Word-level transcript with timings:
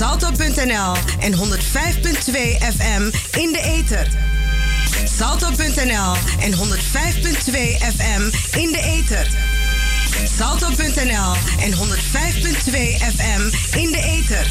Salto.nl 0.00 0.96
en 1.20 1.34
105.2 1.34 2.58
FM 2.62 3.12
in 3.36 3.52
de 3.52 3.60
ether. 3.60 4.06
Salto.nl 5.04 6.16
en 6.40 6.54
105.2 6.54 7.82
FM 7.82 8.30
in 8.56 8.72
de 8.72 8.80
ether. 8.80 9.26
Salto.nl 10.38 11.36
en 11.58 11.72
105.2 11.72 13.02
FM 13.02 13.50
in 13.76 13.92
de 13.92 14.00
ether. 14.00 14.46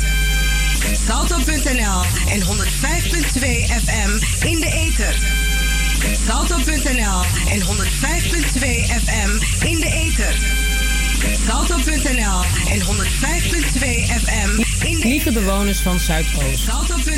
Salto.nl 1.08 2.06
en 2.28 2.42
105.2 2.42 3.70
FM 3.70 4.20
in 4.46 4.60
de 4.60 4.68
ether. 4.68 5.16
Salto.nl 6.28 7.26
en 7.50 7.62
105.2 7.62 8.90
FM 9.04 9.40
in 9.66 9.80
de 9.80 9.88
ether. 9.88 10.36
Salto.nl 11.48 12.46
en 12.72 12.82
105.2 12.82 14.10
FM 14.10 14.69
Lieve 14.84 15.32
bewoners 15.32 15.80
van 15.80 16.00
Zuidoost. 16.00 16.70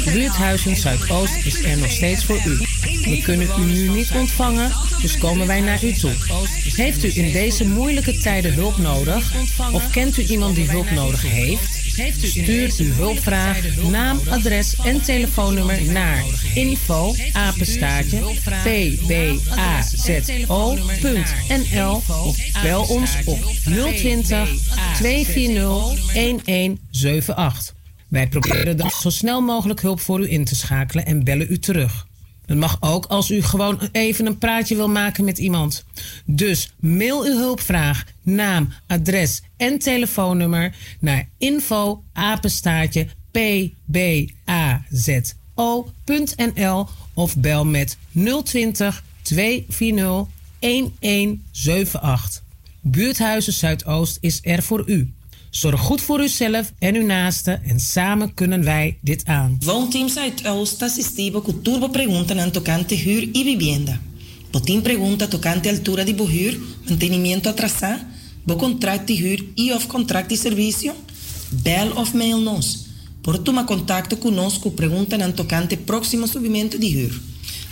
Buurthuizen 0.06 0.76
Zuidoost 0.76 1.46
is 1.46 1.64
er 1.64 1.78
nog 1.78 1.92
steeds 1.92 2.26
voor 2.26 2.42
u. 2.46 2.58
We 3.10 3.22
kunnen 3.24 3.48
u 3.60 3.64
nu 3.64 3.90
niet 3.90 4.12
ontvangen, 4.12 4.72
dus 5.02 5.18
komen 5.18 5.48
wij 5.48 5.62
naar 5.62 5.84
u 5.84 5.94
toe. 5.94 6.14
Heeft 6.76 7.04
u 7.04 7.12
in 7.14 7.32
deze 7.32 7.68
moeilijke 7.68 8.18
tijden 8.18 8.54
hulp 8.54 8.78
nodig? 8.78 9.34
Of 9.72 9.90
kent 9.90 10.18
u 10.18 10.24
iemand 10.24 10.56
die 10.56 10.70
hulp 10.70 10.90
nodig 10.92 11.22
heeft? 11.22 11.71
Stuur 12.22 12.74
uw 12.78 12.94
hulpvraag, 12.94 13.76
naam, 13.90 14.20
adres 14.30 14.76
en 14.84 15.02
telefoonnummer 15.02 15.92
naar 15.92 16.24
info 16.54 17.16
apenstaartje 17.34 18.20
pbazo.nl 18.64 20.02
of 21.96 22.36
bel 22.62 22.84
ons 22.84 23.12
op 23.26 23.40
020 23.96 24.50
240 24.96 26.14
1178. 26.14 27.74
Wij 28.08 28.28
proberen 28.28 28.78
dan 28.78 28.90
zo 28.90 29.10
snel 29.10 29.42
mogelijk 29.42 29.82
hulp 29.82 30.00
voor 30.00 30.20
u 30.20 30.32
in 30.32 30.46
te 30.46 30.56
schakelen 30.56 31.06
en 31.06 31.24
bellen 31.24 31.48
u 31.50 31.60
terug. 31.60 32.10
Dat 32.52 32.60
mag 32.60 32.78
ook 32.80 33.06
als 33.06 33.30
u 33.30 33.42
gewoon 33.42 33.80
even 33.92 34.26
een 34.26 34.38
praatje 34.38 34.76
wil 34.76 34.90
maken 34.90 35.24
met 35.24 35.38
iemand. 35.38 35.86
Dus 36.26 36.74
mail 36.80 37.24
uw 37.24 37.38
hulpvraag, 37.38 38.06
naam, 38.22 38.74
adres 38.88 39.42
en 39.58 39.80
telefoonnummer 39.80 40.76
naar 41.00 41.30
info 41.38 42.04
apenstaartje 42.14 43.08
of 47.14 47.38
bel 47.38 47.66
met 47.66 47.98
020 48.44 49.04
240 49.22 50.28
1178. 50.60 52.44
Buurthuizen 52.82 53.54
Zuidoost 53.54 54.18
is 54.22 54.40
er 54.42 54.64
voor 54.64 54.84
u. 54.86 55.14
Zorg 55.52 55.80
goed 55.80 56.02
voor 56.02 56.22
uzelf 56.22 56.74
en 56.80 56.96
uw 56.96 57.06
naasten 57.06 57.64
en 57.64 57.80
samen 57.80 58.34
kunnen 58.34 58.64
wij 58.64 58.98
dit 59.02 59.26
aan. 59.26 59.58
Woonteam 59.66 60.10
Zuidoost 60.10 60.82
asistivo 60.82 61.42
con 61.42 61.62
turbo 61.62 61.90
preguntas 61.90 62.38
en 62.38 62.52
tocante 62.52 62.96
huur 62.96 63.30
y 63.32 63.44
vivienda. 63.44 64.00
Botín 64.52 64.82
pregunta 64.82 65.28
tocante 65.28 65.70
altura 65.70 66.04
de 66.04 66.14
huur, 66.14 66.58
mantenimiento 66.88 67.50
atrasado, 67.50 68.02
bo 68.44 68.56
contract 68.56 69.08
de 69.08 69.14
huur 69.14 69.44
y 69.56 69.72
of 69.72 69.88
contract 69.88 70.30
de 70.30 70.38
servicio. 70.38 70.94
Bel 71.64 71.92
of 71.92 72.14
mail 72.14 72.44
nos. 72.44 72.86
Por 73.22 73.38
toma 73.38 73.66
contacto 73.66 74.20
conosco 74.20 74.72
pregunta 74.72 75.16
en 75.16 75.34
tocante 75.34 75.78
próximo 75.78 76.28
subimiento 76.28 76.78
de 76.78 76.88
huur. 76.88 77.12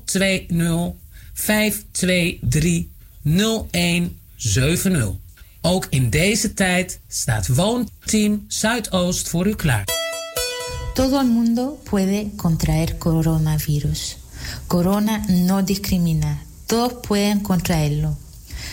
020 0.04 0.92
523 1.32 2.86
0170. 3.22 5.08
Ook 5.62 5.86
in 5.90 6.10
deze 6.10 6.54
tijd 6.54 7.00
staat 7.08 7.48
Woonteam 7.48 8.44
Zuidoost 8.48 9.28
voor 9.28 9.46
u 9.46 9.54
klaar. 9.54 9.84
Todo 10.94 11.18
el 11.18 11.26
mundo 11.26 11.80
puede 11.82 12.26
contraer 12.36 12.96
coronavirus. 12.98 14.16
Corona 14.66 15.20
no 15.26 15.64
discrimina. 15.64 16.38
Todos 16.66 16.92
pueden 17.00 17.42
contraerlo. 17.42 18.16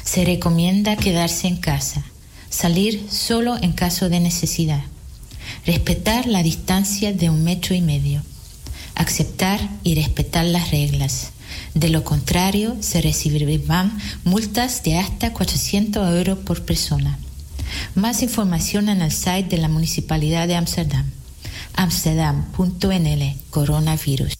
Se 0.03 0.23
recomienda 0.23 0.95
quedarse 0.95 1.47
en 1.47 1.59
casa. 1.59 2.01
Salir 2.49 2.99
solo 3.09 3.55
en 3.55 3.73
caso 3.73 4.09
de 4.09 4.19
necesidad. 4.19 4.81
Respetar 5.67 6.27
la 6.27 6.43
distancia 6.43 7.11
de 7.11 7.29
un 7.29 7.43
metro 7.43 7.75
y 7.75 7.81
medio. 7.81 8.23
Aceptar 8.95 9.59
y 9.83 9.95
respetar 9.95 10.45
las 10.45 10.71
reglas. 10.71 11.31
De 11.73 11.89
lo 11.89 12.05
contrario, 12.05 12.77
se 12.79 13.01
recibirán 13.01 13.97
multas 14.23 14.81
de 14.83 14.97
hasta 14.97 15.33
400 15.33 16.15
euros 16.15 16.37
por 16.39 16.63
persona. 16.63 17.19
Más 17.95 18.23
información 18.23 18.87
en 18.87 19.01
el 19.01 19.11
site 19.11 19.49
de 19.49 19.57
la 19.57 19.67
Municipalidad 19.67 20.47
de 20.47 20.55
Amsterdam. 20.55 21.03
Amsterdam.nl 21.73 23.35
Coronavirus. 23.49 24.35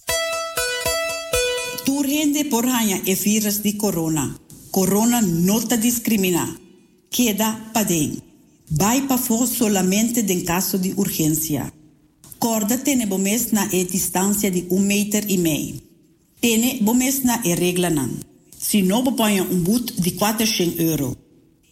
Turgente 1.86 2.46
por 2.46 2.68
hanya 2.70 3.02
e 3.06 3.16
virus 3.16 3.62
di 3.64 3.76
corona. 3.76 4.40
Corona 4.72 5.22
no 5.22 5.60
te 5.60 5.78
discrimina. 5.78 6.58
Queda 7.12 7.70
padén. 7.74 8.27
Vai 8.70 9.08
pa 9.08 9.18
for 9.18 9.48
solamente 9.48 10.20
en 10.20 10.44
caso 10.44 10.78
de 10.78 10.94
urgencia. 10.96 11.74
Corda 12.38 12.84
tiene 12.84 13.06
bomes 13.06 13.54
na 13.54 13.70
e 13.72 13.86
distancia 13.86 14.52
de 14.52 14.66
un 14.70 14.86
meter 14.88 15.24
y 15.30 15.38
meio. 15.38 15.76
Tiene 16.42 16.80
bomes 16.82 17.24
na 17.24 17.40
e 17.44 17.56
regla 17.56 17.90
nan. 17.90 18.20
Si 18.60 18.82
no 18.82 19.04
bepaia 19.04 19.44
un 19.44 19.64
boet 19.64 19.94
de 19.96 20.16
400 20.16 20.80
euro. 20.80 21.16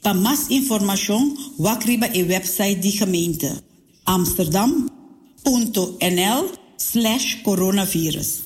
Pa 0.01 0.13
más 0.13 0.49
información, 0.49 1.35
wakriba 1.57 2.07
e 2.13 2.23
website 2.23 2.81
di 2.81 2.91
gemeente. 2.91 3.51
Amsterdam.nl 4.05 6.51
slash 6.77 7.41
coronavirus. 7.43 8.43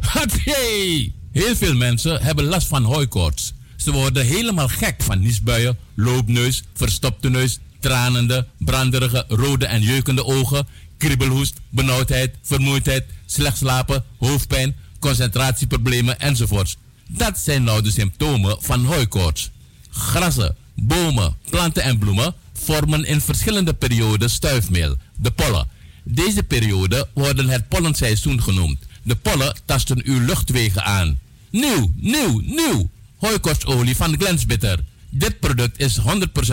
Hatjee! 0.00 1.12
Heel 1.32 1.56
veel 1.56 1.74
mensen 1.74 2.22
hebben 2.22 2.44
last 2.44 2.66
van 2.66 2.84
hooikoorts. 2.84 3.54
Ze 3.82 3.92
worden 3.92 4.26
helemaal 4.26 4.68
gek 4.68 5.02
van 5.02 5.20
niesbuien, 5.20 5.78
loopneus, 5.94 6.62
verstopte 6.74 7.30
neus, 7.30 7.58
tranende, 7.78 8.46
branderige, 8.58 9.24
rode 9.28 9.66
en 9.66 9.82
jeukende 9.82 10.24
ogen, 10.24 10.66
kriebelhoest, 10.98 11.60
benauwdheid, 11.68 12.34
vermoeidheid, 12.42 13.04
slecht 13.26 13.56
slapen, 13.56 14.04
hoofdpijn, 14.18 14.76
concentratieproblemen 14.98 16.20
enzovoorts. 16.20 16.76
Dat 17.08 17.38
zijn 17.38 17.64
nou 17.64 17.82
de 17.82 17.90
symptomen 17.90 18.56
van 18.60 18.84
hooikoorts. 18.84 19.50
Grassen, 19.90 20.56
Bomen, 20.74 21.36
planten 21.50 21.82
en 21.82 21.98
bloemen 21.98 22.34
vormen 22.52 23.04
in 23.04 23.20
verschillende 23.20 23.74
perioden 23.74 24.30
stuifmeel, 24.30 24.96
de 25.16 25.30
pollen. 25.30 25.68
Deze 26.04 26.42
periode 26.42 27.08
worden 27.14 27.48
het 27.48 27.68
pollenseizoen 27.68 28.42
genoemd. 28.42 28.78
De 29.02 29.16
pollen 29.16 29.56
tasten 29.64 30.00
uw 30.04 30.24
luchtwegen 30.24 30.84
aan. 30.84 31.18
Nieuw, 31.50 31.92
nieuw, 31.96 32.40
nieuw! 32.44 32.90
Hooikostolie 33.20 33.96
van 33.96 34.14
Glensbitter. 34.18 34.78
Dit 35.10 35.40
product 35.40 35.78
is 35.80 35.98
100% 35.98 36.02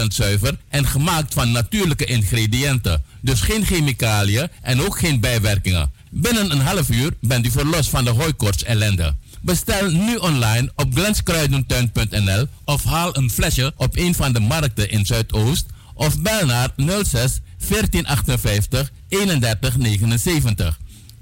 zuiver 0.07 0.57
en 0.69 0.87
gemaakt 0.87 1.33
van 1.33 1.51
natuurlijke 1.51 2.05
ingrediënten. 2.05 3.03
Dus 3.21 3.41
geen 3.41 3.65
chemicaliën 3.65 4.47
en 4.61 4.81
ook 4.81 4.99
geen 4.99 5.19
bijwerkingen. 5.19 5.91
Binnen 6.09 6.51
een 6.51 6.59
half 6.59 6.89
uur 6.89 7.11
bent 7.21 7.45
u 7.45 7.51
verlost 7.51 7.89
van 7.89 8.03
de 8.03 8.09
hooikoorts 8.09 8.63
ellende. 8.63 9.15
Bestel 9.41 9.89
nu 9.89 10.15
online 10.15 10.71
op 10.75 10.93
glenskruidentuin.nl 10.93 12.47
of 12.65 12.83
haal 12.83 13.17
een 13.17 13.29
flesje 13.29 13.73
op 13.75 13.97
een 13.97 14.15
van 14.15 14.33
de 14.33 14.39
markten 14.39 14.89
in 14.89 15.05
Zuidoost 15.05 15.65
of 15.93 16.21
bel 16.21 16.45
naar 16.45 16.69
06 16.75 17.39
1458 17.57 18.91
3179. 19.07 20.79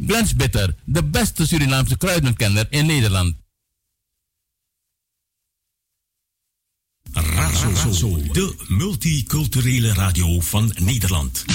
Glens 0.07 0.35
Bitter, 0.35 0.75
de 0.83 1.03
beste 1.03 1.47
Surinaamse 1.47 1.97
kruidenkenner 1.97 2.67
in 2.69 2.85
Nederland. 2.85 3.44
Razo, 7.17 8.17
de 8.31 8.55
multiculturele 8.67 9.93
radio 9.93 10.39
van 10.41 10.71
Nederland. 10.75 11.45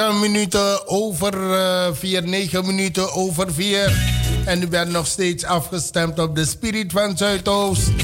9 0.00 0.20
minuten 0.20 0.88
over 0.88 1.34
4, 1.94 2.22
uh, 2.22 2.28
9 2.28 2.66
minuten 2.66 3.12
over 3.12 3.54
4. 3.54 3.92
En 4.44 4.62
u 4.62 4.66
bent 4.66 4.90
nog 4.90 5.06
steeds 5.06 5.44
afgestemd 5.44 6.18
op 6.18 6.34
de 6.34 6.44
Spirit 6.44 6.92
van 6.92 7.16
Zuidoost. 7.16 7.90
103.8 7.90 7.94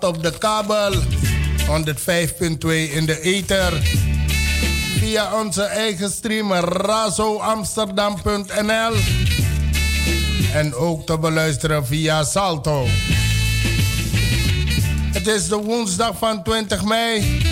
op 0.00 0.22
de 0.22 0.38
kabel. 0.38 0.92
105.2 0.92 1.00
in 2.92 3.06
de 3.06 3.20
ether. 3.20 3.72
Via 4.98 5.40
onze 5.40 5.62
eigen 5.62 6.10
stream 6.10 6.52
razoamsterdam.nl. 6.52 8.94
En 10.52 10.74
ook 10.74 11.06
te 11.06 11.18
beluisteren 11.18 11.86
via 11.86 12.24
Salto. 12.24 12.86
Het 15.12 15.26
is 15.26 15.48
de 15.48 15.56
woensdag 15.56 16.18
van 16.18 16.42
20 16.42 16.84
mei. 16.84 17.42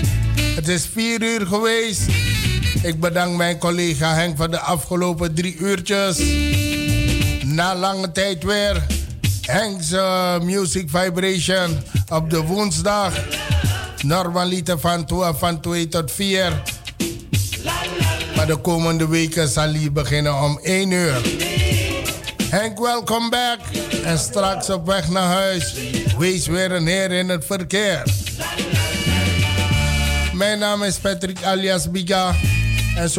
Het 0.55 0.69
is 0.69 0.89
4 0.93 1.23
uur 1.23 1.47
geweest. 1.47 2.36
Ik 2.83 3.01
bedank 3.01 3.37
mijn 3.37 3.59
collega 3.59 4.15
Henk 4.15 4.37
voor 4.37 4.51
de 4.51 4.59
afgelopen 4.59 5.35
drie 5.35 5.57
uurtjes. 5.57 6.19
Na 7.45 7.77
lange 7.77 8.13
tijd 8.13 8.45
weer. 8.45 8.87
Henk's 9.41 9.91
uh, 9.91 10.41
Music 10.41 10.91
Vibration 10.91 11.79
op 12.09 12.31
de 12.31 12.43
woensdag. 12.43 13.13
Normaliter 14.03 14.79
van 14.79 15.05
2, 15.05 15.33
van 15.35 15.61
2 15.61 15.89
tot 15.89 16.13
4. 16.13 16.63
Maar 18.37 18.47
de 18.47 18.57
komende 18.57 19.09
weken 19.09 19.49
zal 19.49 19.73
hij 19.73 19.93
beginnen 19.93 20.43
om 20.43 20.59
1 20.63 20.91
uur. 20.91 21.21
Henk, 22.51 22.79
welkom 22.79 23.31
back. 23.31 23.59
En 24.05 24.19
straks 24.19 24.71
op 24.71 24.87
weg 24.87 25.09
naar 25.09 25.33
huis. 25.33 25.75
Wees 26.19 26.47
weer 26.47 26.73
een 26.73 26.87
heer 26.87 27.11
in 27.13 27.29
het 27.29 27.45
verkeer. 27.45 28.03
Mijn 30.33 30.59
naam 30.59 30.83
is 30.83 30.99
Patrick 30.99 31.43
alias 31.43 31.91
Biga. 31.91 32.35
En 32.97 33.11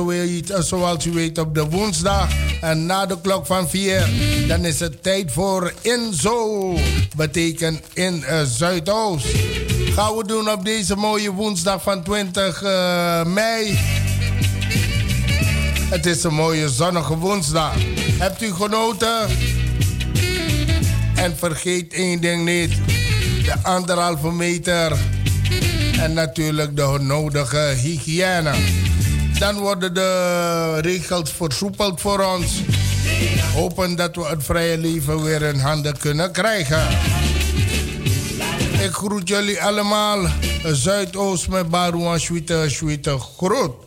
zoals 0.63 1.05
u 1.05 1.11
weet 1.11 1.37
op 1.37 1.53
de 1.53 1.65
woensdag 1.69 2.29
en 2.61 2.85
na 2.85 3.05
de 3.05 3.21
klok 3.21 3.45
van 3.45 3.69
4, 3.69 4.09
dan 4.47 4.65
is 4.65 4.79
het 4.79 5.03
tijd 5.03 5.31
voor 5.31 5.73
Inzo. 5.81 6.73
Betekent 7.15 7.81
in 7.93 8.23
uh, 8.29 8.41
Zuidoost. 8.43 9.25
Gaan 9.93 10.15
we 10.15 10.23
doen 10.27 10.51
op 10.51 10.65
deze 10.65 10.95
mooie 10.95 11.31
woensdag 11.31 11.81
van 11.81 12.03
20 12.03 12.63
uh, 12.63 13.23
mei. 13.25 13.79
Het 15.89 16.05
is 16.05 16.23
een 16.23 16.33
mooie 16.33 16.69
zonnige 16.69 17.17
woensdag. 17.17 17.73
Hebt 18.17 18.41
u 18.41 18.53
genoten? 18.53 19.27
En 21.15 21.37
vergeet 21.37 21.93
één 21.93 22.21
ding 22.21 22.45
niet: 22.45 22.71
de 23.43 23.53
anderhalve 23.63 24.31
meter. 24.31 24.97
En 25.99 26.13
natuurlijk 26.13 26.75
de 26.75 26.97
nodige 26.99 27.73
hygiëne. 27.81 28.85
Dan 29.39 29.59
worden 29.59 29.93
de 29.93 30.79
regels 30.81 31.31
versoepeld 31.31 32.01
voor 32.01 32.19
ons. 32.19 32.61
Hopen 33.53 33.95
dat 33.95 34.15
we 34.15 34.25
het 34.25 34.43
vrije 34.43 34.77
leven 34.77 35.23
weer 35.23 35.41
in 35.41 35.59
handen 35.59 35.97
kunnen 35.97 36.31
krijgen. 36.31 36.87
Ik 38.83 38.91
groet 38.91 39.27
jullie 39.27 39.63
allemaal. 39.63 40.27
Zuidoost 40.63 41.47
met 41.49 41.69
Barouan 41.69 42.19
Schwiete, 42.19 42.65
Schwiete 42.67 43.17
groet. 43.37 43.86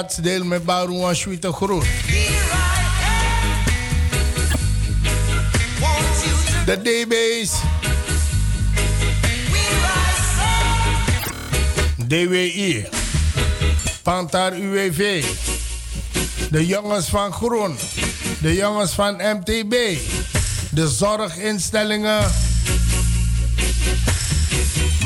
Stadsdeel 0.00 0.44
met 0.44 0.64
Barouan 0.64 1.16
Sweete 1.16 1.52
Groot. 1.52 1.84
De 6.66 6.80
DB's. 6.82 7.52
DWI. 12.06 12.86
Pantar 14.02 14.52
UWV. 14.52 15.24
De 16.50 16.66
jongens 16.66 17.06
van 17.06 17.32
Groen. 17.32 17.76
De 18.40 18.54
jongens 18.54 18.92
van 18.92 19.14
MTB. 19.14 19.74
De 20.70 20.88
zorginstellingen. 20.88 22.30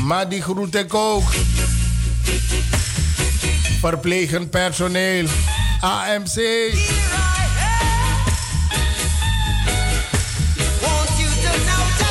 Maar 0.01 0.29
die 0.29 0.41
groet 0.41 0.75
ik 0.75 0.93
ook 0.93 1.23
verplegend 3.89 4.49
personeel, 4.49 5.25
AMC. 5.79 6.35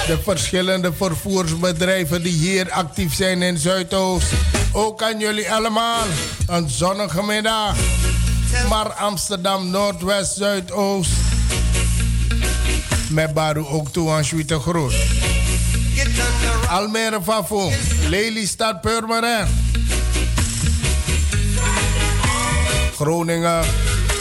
De 0.06 0.18
verschillende 0.22 0.92
vervoersbedrijven 0.92 2.22
die 2.22 2.32
hier 2.32 2.70
actief 2.70 3.14
zijn 3.14 3.42
in 3.42 3.58
Zuidoost. 3.58 4.26
Ook 4.72 5.02
aan 5.02 5.18
jullie 5.18 5.52
allemaal 5.52 6.04
een 6.46 6.70
zonnige 6.70 7.22
middag. 7.22 7.76
Maar 8.68 8.92
Amsterdam, 8.92 9.70
Noordwest, 9.70 10.36
Zuidoost. 10.36 11.10
Met 13.10 13.34
Baru 13.34 13.66
ook 13.66 13.88
toe 13.88 14.10
aan 14.10 14.24
Groot. 14.46 14.94
Almere 16.68 17.22
Fafo, 17.22 17.70
Lelystad 18.08 18.80
Purmerend. 18.80 19.63
Groningen, 22.96 23.64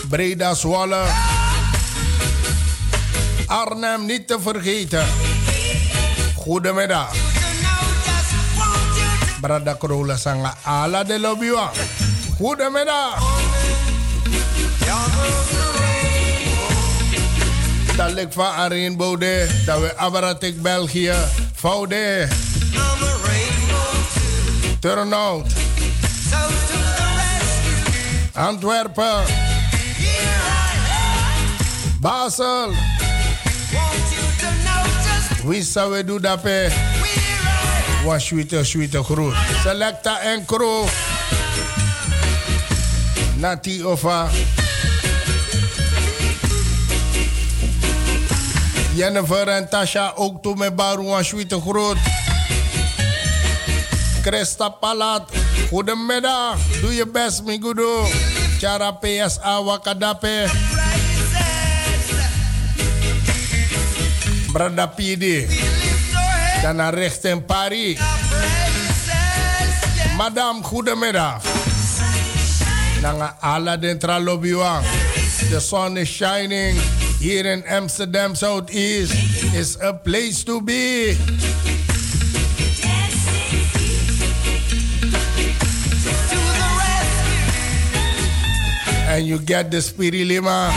Breda, 0.10 0.54
Zwolle. 0.54 1.04
Arnhem 3.46 4.06
niet 4.06 4.28
te 4.28 4.38
vergeten. 4.42 5.06
Goedemiddag. 6.36 7.16
Brada 9.42 9.76
Corolla 9.76 10.18
Sanga 10.18 10.54
Ala 10.64 11.04
de 11.04 11.20
Lobbywa. 11.20 11.72
Goedemiddag. 12.38 13.24
Dat 17.96 18.12
ligt 18.12 18.34
van 18.34 18.56
Arjen 18.56 18.98
Bode. 18.98 19.48
Dat 19.66 19.80
we 19.80 19.98
Abaratik 19.98 20.62
België. 20.62 21.14
Voude. 21.54 22.28
Turnout. 24.80 25.48
Antwerpen. 28.34 29.24
Basel. 32.00 32.72
Zou 35.60 35.92
we 35.92 36.04
doen 36.04 36.22
dat? 36.22 36.40
Was 38.06 38.26
sweete, 38.26 38.64
sweete 38.64 39.04
groet. 39.04 39.36
Selecta 39.64 40.20
en 40.20 40.46
crew. 40.46 40.86
Nati 43.36 43.86
Ova. 43.86 44.30
Jennifer 48.96 49.48
en 49.48 49.70
Tasha 49.70 50.12
ook 50.16 50.42
toe 50.42 50.56
met 50.56 50.76
Baru 50.76 51.24
groet. 51.62 51.98
Christa 54.22 54.70
Palat. 54.70 55.43
Goedemiddag. 55.70 56.58
Doe 56.82 56.96
je 56.96 57.08
best, 57.08 57.44
mi 57.44 57.58
gudo. 57.62 58.08
Chara 58.60 58.92
PSA 58.92 59.64
Wakadape. 59.64 60.48
Brada 64.52 64.88
Pidi. 64.88 65.48
Naar 66.74 66.94
richting 66.94 67.46
Paris. 67.46 68.00
Madame, 70.18 70.64
goedemiddag. 70.64 71.42
Nanga 73.02 73.36
ala 73.40 73.78
den 73.78 74.00
tralobiwang. 74.00 74.86
The 75.50 75.60
sun 75.60 75.98
is 75.98 76.08
shining. 76.08 76.80
Here 77.20 77.52
in 77.54 77.64
Amsterdam 77.68 78.36
Southeast 78.36 79.14
is 79.54 79.78
a 79.82 79.94
place 79.94 80.44
to 80.44 80.62
be. 80.62 81.16
And 89.14 89.28
you 89.28 89.38
get 89.38 89.70
the 89.70 89.78
Spirilima 89.78 90.72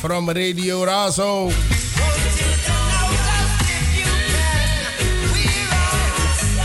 from 0.00 0.28
Radio 0.28 0.84
Razo. 0.84 1.50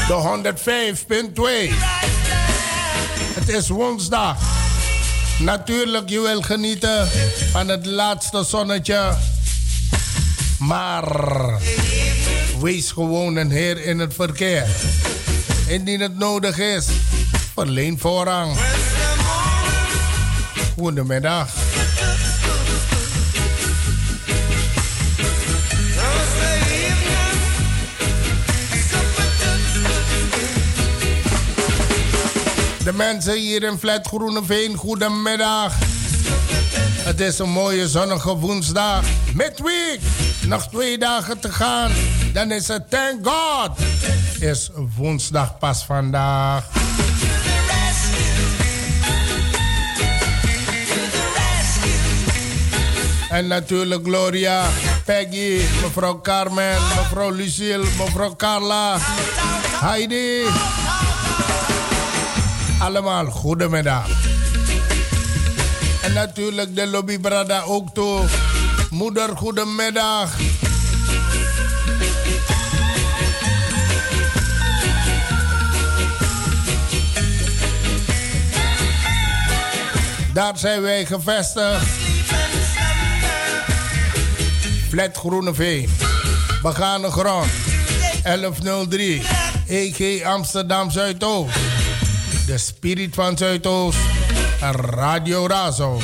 De 0.08 0.14
105.2. 0.14 1.74
Het 3.34 3.50
is 3.50 3.70
woensdag. 3.70 4.38
Natuurlijk, 5.40 6.10
je 6.10 6.22
wil 6.22 6.42
genieten 6.42 7.08
van 7.52 7.68
het 7.68 7.86
laatste 7.86 8.44
zonnetje. 8.44 9.18
Maar 10.60 11.06
wees 12.62 12.92
gewoon 12.92 13.36
een 13.36 13.52
heer 13.52 13.86
in 13.86 14.00
het 14.00 14.14
verkeer. 14.14 14.68
Indien 15.68 16.00
het 16.00 16.18
nodig 16.18 16.58
is, 16.58 16.88
verleen 17.54 18.00
voorrang. 18.00 18.58
Goedemiddag. 20.80 21.50
De 32.84 32.94
mensen 32.94 33.34
hier 33.34 33.64
in 33.64 33.78
Flat 33.78 34.08
Groeneveen, 34.08 34.76
goedemiddag. 34.76 35.74
Het 37.04 37.20
is 37.20 37.40
een 37.40 37.50
mooie 37.50 37.88
zonnige 37.88 38.36
woensdag. 38.36 39.04
Midweek. 39.34 40.00
Nog 40.48 40.68
twee 40.68 40.98
dagen 40.98 41.40
te 41.40 41.52
gaan. 41.52 41.92
Dan 42.34 42.52
is 42.52 42.68
het 42.68 42.90
thank 42.90 43.28
God. 43.28 43.78
Is 44.40 44.70
woensdag 44.96 45.58
pas 45.58 45.86
vandaag. 45.86 46.89
En 53.30 53.48
natuurlijk 53.48 54.04
Gloria, 54.04 54.66
Peggy, 55.06 55.62
mevrouw 55.82 56.22
Carmen, 56.22 56.74
mevrouw 56.96 57.30
Lucille, 57.32 57.86
mevrouw 57.98 58.36
Carla, 58.36 58.98
Heidi. 59.80 60.44
Allemaal 62.80 63.26
goedemiddag. 63.26 64.08
En 66.02 66.14
natuurlijk 66.14 66.76
de 66.76 66.88
lobbybrada 66.88 67.62
ook 67.62 67.94
toe. 67.94 68.22
Moeder, 68.90 69.38
goedemiddag. 69.38 70.36
Daar 80.34 80.58
zijn 80.58 80.82
wij 80.82 81.06
gevestigd. 81.06 81.99
Flat 84.90 85.18
Groeneveen. 85.18 85.90
Begane 86.62 87.12
grond. 87.12 87.50
1103. 88.24 89.22
EG 89.68 90.24
Amsterdam 90.24 90.92
Zuidoost. 90.92 91.56
De 92.46 92.58
Spirit 92.58 93.16
van 93.16 93.38
Zuidoost. 93.38 93.98
Radio 94.72 95.48
Razo. 95.48 95.98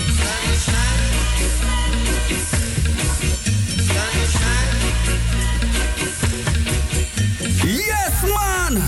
Yes, 7.63 8.21
man! 8.23 8.83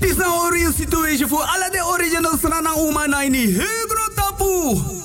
This 0.00 0.10
is 0.10 0.18
a 0.18 0.50
real 0.50 0.72
situation 0.72 1.28
for 1.28 1.40
all 1.40 1.62
of 1.62 1.72
the 1.72 1.96
original 1.96 2.32
Sranang 2.32 2.88
Uma 2.88 3.06
Naini. 3.06 3.46
Hegro 3.46 4.14
Tapu! 4.16 5.01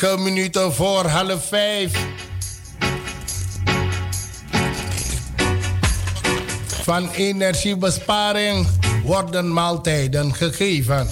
9 0.00 0.22
minuten 0.22 0.72
voor 0.72 1.06
half 1.06 1.46
5. 1.48 1.92
Van 6.82 7.10
energiebesparing 7.10 8.68
worden 9.04 9.52
maaltijden 9.52 10.34
gegeven. 10.34 11.08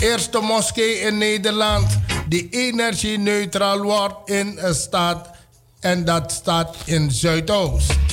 Eerste 0.00 0.40
moskee 0.40 0.98
in 0.98 1.18
Nederland 1.18 1.98
die 2.28 2.48
energie-neutraal 2.50 3.80
wordt 3.82 4.30
in 4.30 4.58
een 4.60 4.74
stad 4.74 5.30
en 5.80 6.04
dat 6.04 6.32
staat 6.32 6.76
in 6.84 7.10
Zuidoost. 7.10 8.07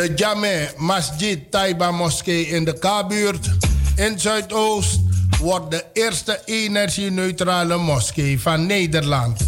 De 0.00 0.12
Jame 0.14 0.72
Masjid 0.76 1.50
Taiba 1.50 1.90
Moskee 1.90 2.46
in 2.46 2.64
de 2.64 2.72
K-buurt 2.72 3.50
in 3.96 4.20
Zuidoost 4.20 5.00
wordt 5.40 5.70
de 5.70 5.84
eerste 5.92 6.40
energie-neutrale 6.44 7.76
moskee 7.76 8.40
van 8.40 8.66
Nederland. 8.66 9.40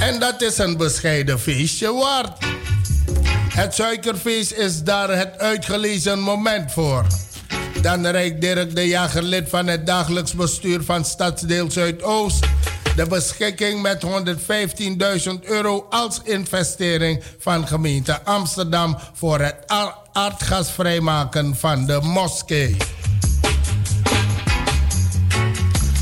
En 0.00 0.20
dat 0.20 0.42
is 0.42 0.58
een 0.58 0.76
bescheiden 0.76 1.40
feestje 1.40 1.92
waard. 1.92 2.44
Het 3.48 3.74
suikerfeest 3.74 4.52
is 4.52 4.82
daar 4.82 5.16
het 5.16 5.38
uitgelezen 5.38 6.20
moment 6.20 6.72
voor. 6.72 7.06
Dan 7.82 8.06
reikt 8.06 8.40
Dirk 8.40 8.74
de 8.74 8.88
Jager, 8.88 9.22
lid 9.22 9.48
van 9.48 9.66
het 9.66 9.86
dagelijks 9.86 10.32
bestuur 10.32 10.82
van 10.82 11.04
Stadsdeel 11.04 11.70
Zuidoost, 11.70 12.46
de 12.96 13.06
beschikking 13.06 13.82
met 13.82 14.04
115.000 14.04 15.30
euro 15.42 15.86
als 15.90 16.20
investering 16.24 17.22
van 17.38 17.66
gemeente 17.66 18.22
Amsterdam 18.22 18.98
voor 19.12 19.40
het 19.40 19.56
aardgasvrijmaken 20.12 21.56
van 21.56 21.86
de 21.86 22.00
moskee. 22.02 22.76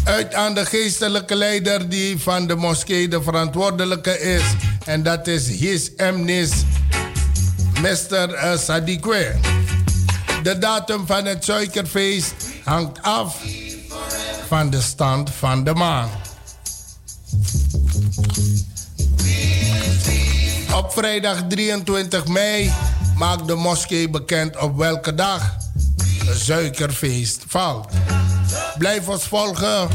Uit 0.05 0.35
aan 0.35 0.55
de 0.55 0.67
geestelijke 0.67 1.35
leider 1.35 1.89
die 1.89 2.19
van 2.19 2.47
de 2.47 2.55
moskee 2.55 3.09
de 3.09 3.23
verantwoordelijke 3.23 4.21
is. 4.21 4.43
En 4.85 5.03
dat 5.03 5.27
is 5.27 5.49
His 5.49 5.95
Emnis, 5.95 6.51
Mr. 7.81 8.35
eh, 8.35 8.59
Sadikwe. 8.59 9.35
De 10.43 10.59
datum 10.59 11.07
van 11.07 11.25
het 11.25 11.45
suikerfeest 11.45 12.35
hangt 12.65 13.03
af 13.03 13.37
van 14.49 14.71
de 14.71 14.81
stand 14.81 15.31
van 15.31 15.65
de 15.65 15.75
maan. 15.75 16.09
Op 20.77 20.93
vrijdag 20.93 21.43
23 21.49 22.27
mei 22.27 22.73
maakt 23.17 23.47
de 23.47 23.55
moskee 23.55 24.11
bekend 24.11 24.57
op 24.57 24.77
welke 24.77 25.15
dag 25.15 25.57
het 26.25 26.39
suikerfeest 26.39 27.45
valt. 27.47 27.89
Blijf 28.79 29.09
ons 29.09 29.25
volgen. 29.25 29.89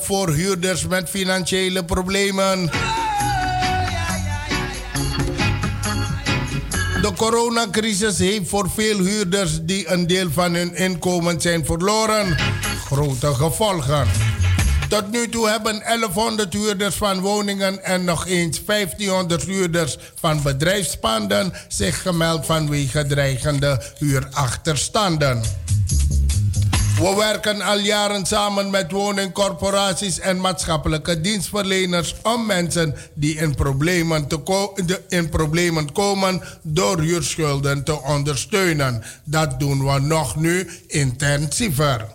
Voor 0.00 0.32
huurders 0.32 0.86
met 0.86 1.08
financiële 1.08 1.84
problemen. 1.84 2.70
De 7.02 7.12
coronacrisis 7.16 8.18
heeft 8.18 8.48
voor 8.48 8.70
veel 8.70 8.98
huurders 8.98 9.58
die 9.62 9.90
een 9.90 10.06
deel 10.06 10.30
van 10.30 10.54
hun 10.54 10.74
inkomen 10.74 11.40
zijn 11.40 11.64
verloren 11.64 12.36
grote 12.88 13.34
gevolgen. 13.34 14.06
Tot 14.88 15.10
nu 15.10 15.28
toe 15.28 15.48
hebben 15.48 15.82
1100 15.84 16.52
huurders 16.52 16.94
van 16.94 17.20
woningen 17.20 17.84
en 17.84 18.04
nog 18.04 18.26
eens 18.26 18.64
1500 18.64 19.42
huurders 19.42 19.96
van 20.20 20.42
bedrijfspanden 20.42 21.52
zich 21.68 22.02
gemeld 22.02 22.46
vanwege 22.46 23.06
dreigende 23.06 23.82
huurachterstanden. 23.98 25.42
We 26.98 27.14
werken 27.16 27.60
al 27.60 27.78
jaren 27.78 28.26
samen 28.26 28.70
met 28.70 28.90
woningcorporaties 28.92 30.18
en 30.18 30.40
maatschappelijke 30.40 31.20
dienstverleners 31.20 32.14
om 32.22 32.46
mensen 32.46 32.94
die 33.14 33.36
in 33.36 33.54
problemen, 33.54 34.26
te 34.26 35.02
in 35.08 35.28
problemen 35.28 35.92
komen 35.92 36.42
door 36.62 37.00
huurschulden 37.00 37.84
te 37.84 38.02
ondersteunen. 38.02 39.02
Dat 39.24 39.60
doen 39.60 39.84
we 39.84 40.00
nog 40.00 40.36
nu 40.36 40.70
intensiever. 40.86 42.06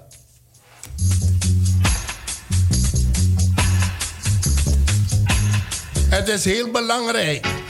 Het 6.09 6.27
is 6.27 6.45
heel 6.45 6.71
belangrijk 6.71 7.62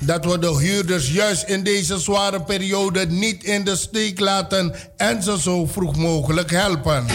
dat 0.00 0.24
we 0.24 0.38
de 0.38 0.56
huurders 0.58 1.10
juist 1.10 1.42
in 1.42 1.62
deze 1.62 1.98
zware 1.98 2.42
periode 2.42 3.06
niet 3.06 3.44
in 3.44 3.64
de 3.64 3.76
steek 3.76 4.20
laten 4.20 4.74
en 4.96 5.22
ze 5.22 5.40
zo 5.40 5.66
vroeg 5.66 5.96
mogelijk 5.96 6.50
helpen. 6.50 7.06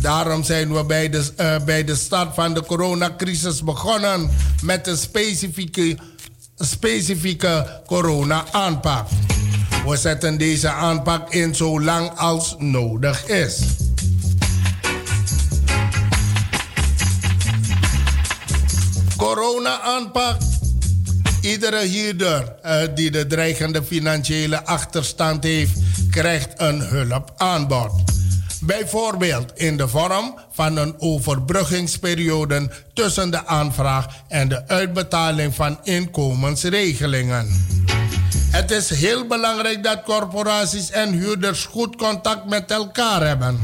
Daarom 0.00 0.44
zijn 0.44 0.72
we 0.72 0.84
bij 0.84 1.08
de, 1.08 1.30
uh, 1.40 1.64
bij 1.64 1.84
de 1.84 1.94
start 1.94 2.34
van 2.34 2.54
de 2.54 2.62
coronacrisis 2.62 3.62
begonnen 3.62 4.30
met 4.62 4.86
een 4.86 4.96
specifieke, 4.96 5.96
specifieke 6.56 7.82
corona-aanpak. 7.86 9.08
We 9.86 9.96
zetten 9.96 10.38
deze 10.38 10.68
aanpak 10.68 11.32
in 11.32 11.54
zo 11.54 11.80
lang 11.80 12.10
als 12.18 12.54
nodig 12.58 13.26
is. 13.26 13.60
Corona-aanpak 19.16 20.36
Iedere 21.46 21.86
huurder 21.86 22.54
uh, 22.64 22.76
die 22.94 23.10
de 23.10 23.26
dreigende 23.26 23.82
financiële 23.82 24.64
achterstand 24.64 25.44
heeft, 25.44 25.78
krijgt 26.10 26.48
een 26.56 26.80
hulpaanbod. 26.80 27.92
Bijvoorbeeld 28.60 29.52
in 29.54 29.76
de 29.76 29.88
vorm 29.88 30.38
van 30.52 30.76
een 30.76 30.94
overbruggingsperiode 30.98 32.70
tussen 32.92 33.30
de 33.30 33.46
aanvraag 33.46 34.06
en 34.28 34.48
de 34.48 34.68
uitbetaling 34.68 35.54
van 35.54 35.78
inkomensregelingen. 35.82 37.66
Het 38.50 38.70
is 38.70 38.90
heel 38.90 39.26
belangrijk 39.26 39.82
dat 39.84 40.02
corporaties 40.02 40.90
en 40.90 41.12
huurders 41.12 41.64
goed 41.64 41.96
contact 41.96 42.48
met 42.48 42.70
elkaar 42.70 43.26
hebben. 43.26 43.60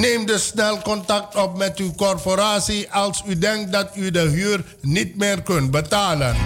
Neem 0.00 0.26
dus 0.26 0.46
snel 0.46 0.82
contact 0.82 1.36
op 1.36 1.56
met 1.56 1.78
uw 1.78 1.94
corporatie 1.94 2.92
als 2.92 3.22
u 3.26 3.38
denkt 3.38 3.72
dat 3.72 3.88
u 3.94 4.10
de 4.10 4.20
huur 4.20 4.64
niet 4.80 5.16
meer 5.16 5.42
kunt 5.42 5.70
betalen. 5.70 6.36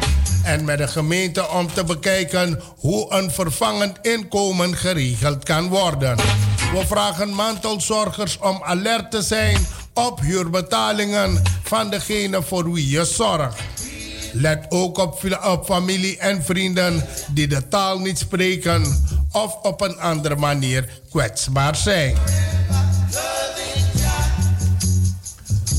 En 0.44 0.64
met 0.64 0.78
de 0.78 0.88
gemeente 0.88 1.48
om 1.48 1.72
te 1.72 1.84
bekijken 1.84 2.60
hoe 2.76 3.14
een 3.14 3.30
vervangend 3.30 3.98
inkomen 4.02 4.76
geregeld 4.76 5.44
kan 5.44 5.68
worden. 5.68 6.16
We 6.72 6.82
vragen 6.86 7.28
mantelzorgers 7.34 8.38
om 8.38 8.60
alert 8.62 9.10
te 9.10 9.22
zijn 9.22 9.66
op 9.94 10.20
huurbetalingen 10.20 11.42
van 11.62 11.90
degene 11.90 12.42
voor 12.42 12.72
wie 12.72 12.88
je 12.88 13.04
zorgt. 13.04 13.60
Let 14.32 14.66
ook 14.68 14.98
op, 14.98 15.20
op 15.44 15.64
familie 15.64 16.18
en 16.18 16.44
vrienden 16.44 17.06
die 17.30 17.46
de 17.46 17.68
taal 17.68 17.98
niet 17.98 18.18
spreken 18.18 19.04
of 19.32 19.56
op 19.62 19.80
een 19.80 20.00
andere 20.00 20.36
manier 20.36 20.88
kwetsbaar 21.10 21.76
zijn. 21.76 22.16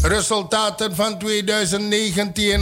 Resultaten 0.02 0.96
van 0.96 1.20
2019. 1.20 2.62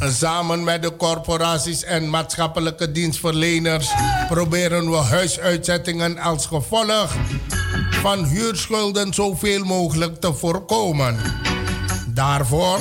Samen 0.00 0.64
met 0.64 0.82
de 0.82 0.96
corporaties 0.96 1.84
en 1.84 2.10
maatschappelijke 2.10 2.92
dienstverleners 2.92 3.90
proberen 4.28 4.90
we 4.90 4.96
huisuitzettingen 4.96 6.18
als 6.18 6.46
gevolg 6.46 7.14
van 7.90 8.24
huurschulden 8.24 9.14
zoveel 9.14 9.64
mogelijk 9.64 10.20
te 10.20 10.34
voorkomen. 10.34 11.16
Daarvoor 12.06 12.78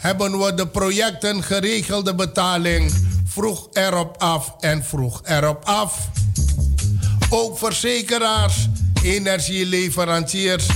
hebben 0.00 0.38
we 0.38 0.54
de 0.54 0.66
projecten 0.66 1.42
geregelde 1.42 2.14
betaling 2.14 2.92
vroeg 3.24 3.68
erop 3.72 4.16
af 4.18 4.54
en 4.60 4.84
vroeg 4.84 5.20
erop 5.24 5.64
af. 5.64 6.08
Ook 7.34 7.58
verzekeraars 7.58 8.68
energieleveranciers 9.02 10.66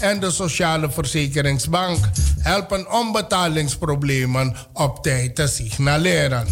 en 0.00 0.20
de 0.20 0.30
Sociale 0.30 0.90
Verzekeringsbank 0.90 1.98
helpen 2.38 2.92
om 2.92 3.12
betalingsproblemen 3.12 4.56
op 4.72 5.02
tijd 5.02 5.34
te 5.34 5.46
signaleren. 5.46 6.46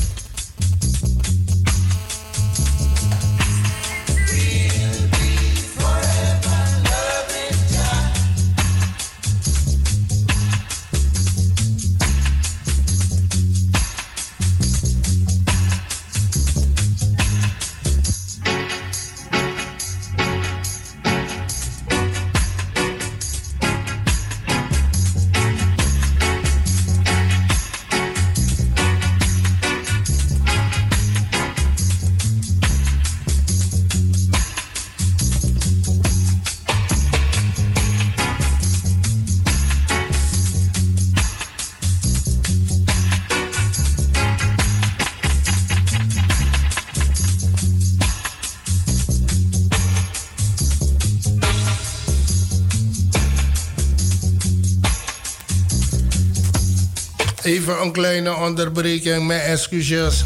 Een 57.82 57.92
kleine 57.92 58.36
onderbreking, 58.36 59.26
mijn 59.26 59.40
excuses. 59.40 60.24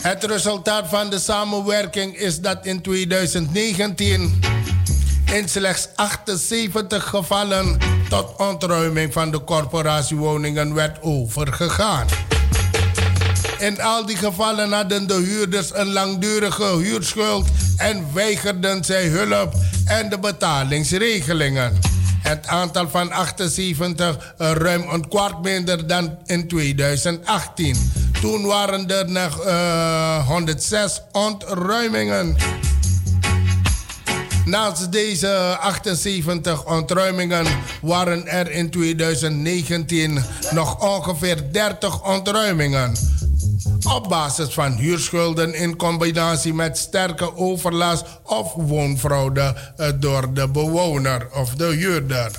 Het 0.00 0.24
resultaat 0.24 0.88
van 0.88 1.10
de 1.10 1.18
samenwerking 1.18 2.16
is 2.16 2.40
dat 2.40 2.66
in 2.66 2.82
2019 2.82 4.40
in 5.32 5.48
slechts 5.48 5.88
78 5.94 7.08
gevallen 7.08 7.78
tot 8.08 8.36
ontruiming 8.36 9.12
van 9.12 9.30
de 9.30 9.44
corporatiewoningen 9.44 10.74
werd 10.74 10.98
overgegaan. 11.02 12.06
In 13.58 13.80
al 13.80 14.06
die 14.06 14.16
gevallen 14.16 14.72
hadden 14.72 15.06
de 15.06 15.14
huurders 15.14 15.70
een 15.74 15.92
langdurige 15.92 16.76
huurschuld 16.76 17.48
en 17.76 18.06
weigerden 18.12 18.84
zij 18.84 19.06
hulp 19.06 19.54
en 19.84 20.08
de 20.08 20.18
betalingsregelingen. 20.18 21.91
Het 22.22 22.46
aantal 22.46 22.88
van 22.88 23.12
78 23.12 24.34
uh, 24.38 24.50
ruim 24.52 24.84
een 24.90 25.08
kwart 25.08 25.42
minder 25.42 25.86
dan 25.86 26.18
in 26.24 26.48
2018. 26.48 27.92
Toen 28.20 28.46
waren 28.46 28.90
er 28.90 29.10
nog 29.10 29.46
uh, 29.46 30.26
106 30.26 31.00
ontruimingen. 31.12 32.36
Naast 34.44 34.92
deze 34.92 35.56
78 35.60 36.64
ontruimingen 36.64 37.46
waren 37.82 38.26
er 38.26 38.50
in 38.50 38.70
2019 38.70 40.24
nog 40.50 40.80
ongeveer 40.80 41.52
30 41.52 42.02
ontruimingen 42.02 42.94
op 43.94 44.08
basis 44.08 44.54
van 44.54 44.72
huurschulden 44.72 45.54
in 45.54 45.76
combinatie 45.76 46.54
met 46.54 46.78
sterke 46.78 47.36
overlast 47.36 48.04
of 48.24 48.52
woonfraude 48.54 49.54
eh, 49.76 49.88
door 49.98 50.34
de 50.34 50.48
bewoner 50.48 51.28
of 51.34 51.54
de 51.54 51.64
huurder. 51.66 52.30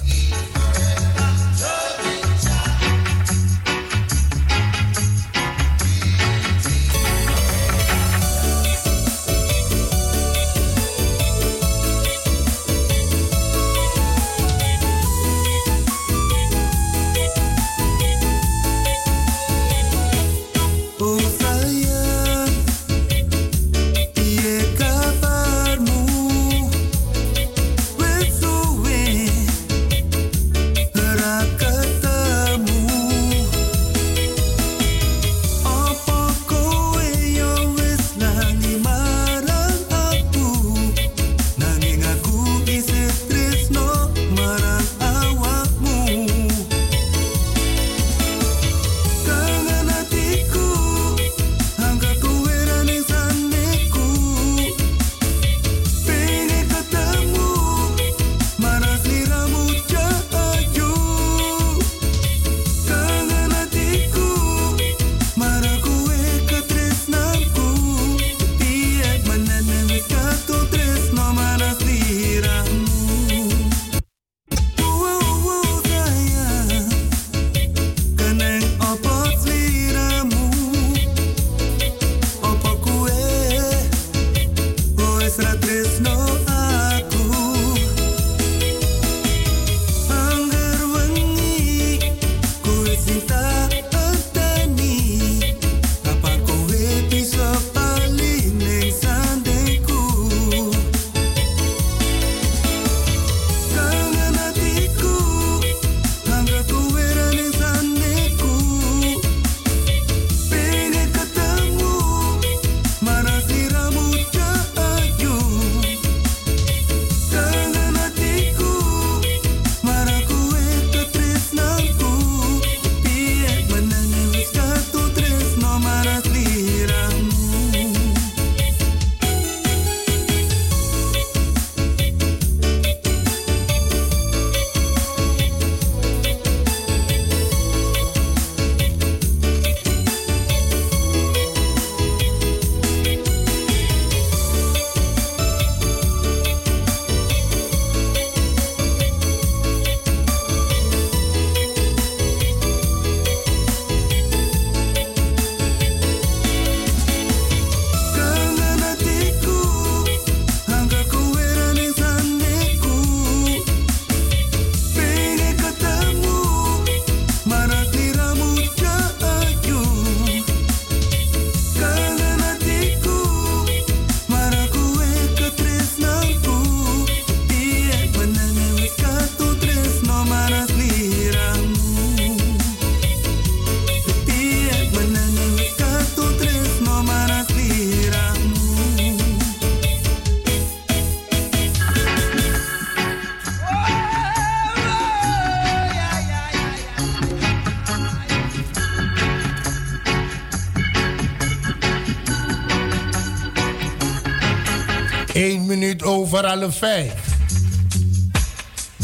Minuut 206.53 206.65
over 206.65 206.65
alle 206.65 206.71
5. 206.71 207.13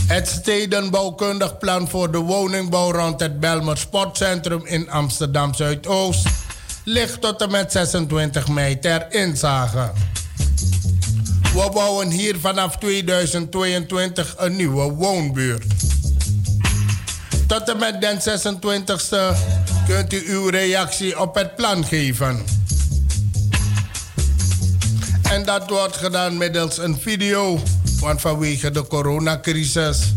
Het 0.08 0.28
stedenbouwkundig 0.28 1.58
plan 1.58 1.90
voor 1.90 2.12
de 2.12 2.18
woningbouw 2.18 2.92
rond 2.92 3.20
het 3.20 3.40
Belmer 3.40 3.78
Sportcentrum 3.78 4.66
in 4.66 4.90
Amsterdam 4.90 5.54
Zuidoost 5.54 6.28
ligt 6.84 7.22
tot 7.22 7.42
en 7.42 7.52
met 7.52 7.72
26 7.72 8.48
mei 8.48 8.80
ter 8.80 9.06
inzage. 9.10 9.92
We 11.54 11.70
bouwen 11.74 12.10
hier 12.10 12.40
vanaf 12.40 12.78
2022 12.78 14.36
een 14.38 14.56
nieuwe 14.56 14.92
woonbuurt. 14.92 15.66
Tot 17.48 17.70
en 17.70 17.78
met 17.78 18.02
den 18.02 18.20
26e 18.20 19.38
kunt 19.88 20.14
u 20.14 20.24
uw 20.28 20.50
reactie 20.50 21.20
op 21.20 21.36
het 21.36 21.56
plan 21.56 21.86
geven. 21.86 22.59
En 25.30 25.46
dat 25.46 25.70
wordt 25.70 25.98
gedaan 25.98 26.38
middels 26.38 26.78
een 26.78 26.98
video, 27.00 27.60
want 28.00 28.22
vanwege 28.22 28.72
de 28.72 28.88
coronacrisis 28.88 30.14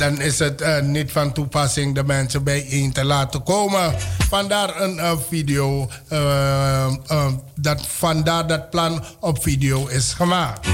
dan 0.00 0.20
is 0.20 0.38
het 0.38 0.60
uh, 0.60 0.80
niet 0.80 1.12
van 1.12 1.32
toepassing 1.32 1.94
de 1.94 2.04
mensen 2.04 2.44
bijeen 2.44 2.92
te 2.92 3.04
laten 3.04 3.42
komen. 3.42 3.94
Vandaar 4.28 4.80
een 4.80 4.96
uh, 4.96 5.12
video, 5.28 5.90
uh, 6.12 6.86
dat, 7.54 7.86
vandaar 7.86 8.46
dat 8.46 8.70
plan 8.70 9.04
op 9.20 9.42
video 9.42 9.86
is 9.86 10.12
gemaakt. 10.12 10.68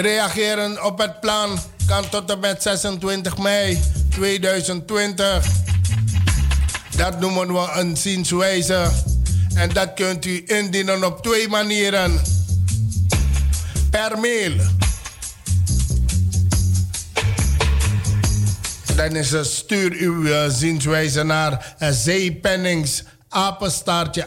Reageren 0.00 0.84
op 0.84 0.98
het 0.98 1.20
plan 1.20 1.58
kan 1.86 2.08
tot 2.08 2.30
en 2.30 2.40
met 2.40 2.62
26 2.62 3.38
mei 3.38 3.80
2020. 4.08 5.46
Dat 6.96 7.20
noemen 7.20 7.52
we 7.52 7.68
een 7.74 7.96
zienswijze. 7.96 8.90
En 9.54 9.68
dat 9.68 9.94
kunt 9.94 10.24
u 10.24 10.42
indienen 10.46 11.04
op 11.04 11.22
twee 11.22 11.48
manieren. 11.48 12.20
Per 13.90 14.18
mail. 14.18 14.52
Dan 18.96 19.16
is 19.16 19.30
het 19.30 19.46
stuur 19.46 19.92
uw 19.92 20.22
uh, 20.22 20.44
zienswijze 20.48 21.22
naar 21.22 21.74
uh, 21.78 21.88
zeepennings 21.90 23.04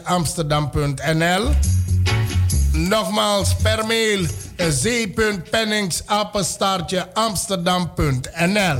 amsterdam.nl. 0.02 1.54
Nogmaals 2.76 3.54
per 3.62 3.86
mail 3.86 4.26
z.pennings 4.70 6.02
amsterdam.nl. 7.12 8.78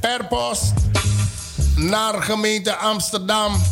Per 0.00 0.26
post 0.28 0.72
naar 1.76 2.22
gemeente 2.22 2.76
Amsterdam. 2.76 3.62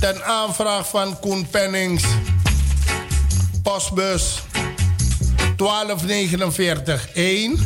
Ten 0.00 0.24
aanvraag 0.24 0.88
van 0.88 1.18
Koen 1.18 1.48
Pennings. 1.48 2.04
Postbus 3.62 4.42
1249 5.60 7.08
1. 7.14 7.58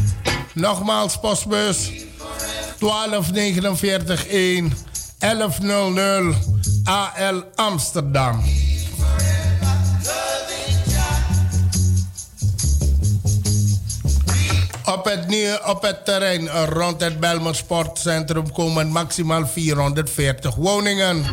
Nogmaals 0.54 1.18
postbus 1.18 1.90
1249 2.78 4.26
1 4.26 4.72
1100 5.18 6.36
AL 6.84 7.42
Amsterdam. 7.54 8.42
Op 14.84 15.04
het, 15.04 15.28
nieuwe, 15.28 15.60
op 15.64 15.82
het 15.82 16.04
terrein 16.04 16.48
rond 16.48 17.00
het 17.00 17.20
Belmer 17.20 17.54
Sportcentrum 17.54 18.52
komen 18.52 18.88
maximaal 18.88 19.46
440 19.46 20.54
woningen 20.54 21.24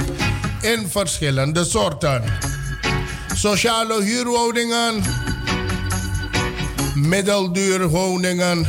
in 0.62 0.88
verschillende 0.90 1.66
soorten. 1.66 2.24
Sociale 3.36 4.04
huurwoningen 4.04 5.04
middelduurwoningen 6.96 8.68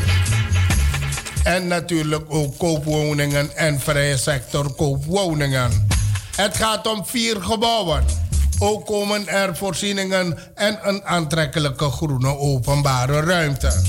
en 1.45 1.67
natuurlijk 1.67 2.25
ook 2.29 2.59
koopwoningen 2.59 3.57
en 3.57 3.81
vrije 3.81 4.17
sector 4.17 4.75
koopwoningen. 4.75 5.87
Het 6.37 6.57
gaat 6.57 6.87
om 6.87 7.07
vier 7.07 7.43
gebouwen. 7.43 8.05
Ook 8.59 8.87
komen 8.87 9.29
er 9.29 9.57
voorzieningen 9.57 10.39
en 10.55 10.79
een 10.83 11.05
aantrekkelijke 11.05 11.91
groene 11.91 12.39
openbare 12.39 13.21
ruimte. 13.21 13.83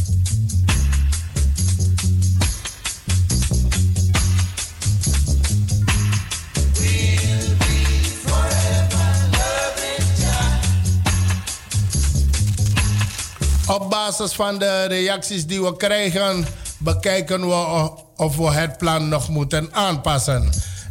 Op 13.68 13.90
basis 13.90 14.34
van 14.34 14.58
de 14.58 14.86
reacties 14.86 15.46
die 15.46 15.62
we 15.62 15.78
krijgen, 15.78 16.46
bekijken 16.78 17.48
we 17.48 17.92
of 18.16 18.38
we 18.38 18.52
het 18.52 18.78
plan 18.78 19.10
nog 19.10 19.30
moeten 19.30 19.70
aanpassen. 19.72 20.50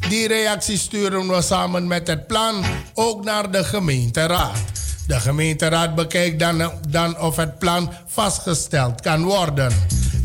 Die 0.09 0.29
reacties 0.29 0.81
sturen 0.81 1.29
we 1.29 1.43
samen 1.43 1.87
met 1.87 2.07
het 2.07 2.27
plan 2.27 2.65
ook 2.95 3.25
naar 3.25 3.51
de 3.51 3.65
gemeenteraad. 3.65 4.59
De 5.07 5.21
gemeenteraad 5.21 5.95
bekijkt 5.95 6.39
dan, 6.39 6.73
dan 6.89 7.19
of 7.19 7.37
het 7.37 7.59
plan 7.59 7.93
vastgesteld 8.07 9.01
kan 9.01 9.25
worden. 9.25 9.73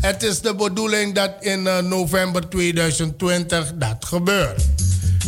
Het 0.00 0.22
is 0.22 0.40
de 0.40 0.54
bedoeling 0.54 1.14
dat 1.14 1.30
in 1.40 1.66
eh, 1.66 1.78
november 1.78 2.48
2020 2.48 3.72
dat 3.74 4.04
gebeurt. 4.04 4.62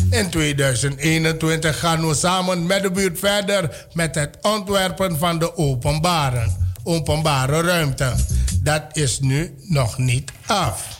In 0.09 0.29
2021 0.29 1.79
gaan 1.79 2.07
we 2.07 2.15
samen 2.15 2.65
met 2.65 2.81
de 2.81 2.91
buurt 2.91 3.19
verder 3.19 3.87
met 3.93 4.15
het 4.15 4.37
ontwerpen 4.41 5.17
van 5.17 5.39
de 5.39 5.57
openbaren 5.57 6.61
openbare 6.83 7.61
ruimte. 7.61 8.13
Dat 8.63 8.83
is 8.93 9.19
nu 9.19 9.55
nog 9.67 9.97
niet 9.97 10.31
af. 10.45 10.99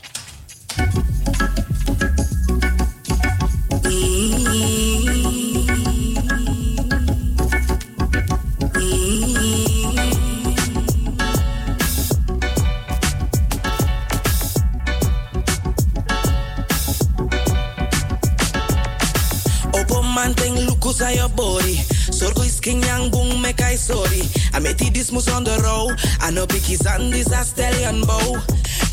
I 24.53 24.59
met 24.59 24.77
this 24.77 25.11
mus 25.11 25.29
on 25.31 25.43
the 25.43 25.57
row. 25.63 25.89
I 26.19 26.31
know 26.31 26.45
biggie 26.45 26.77
sandis 26.77 27.31
a 27.31 27.43
stallion 27.43 28.01
bow. 28.01 28.37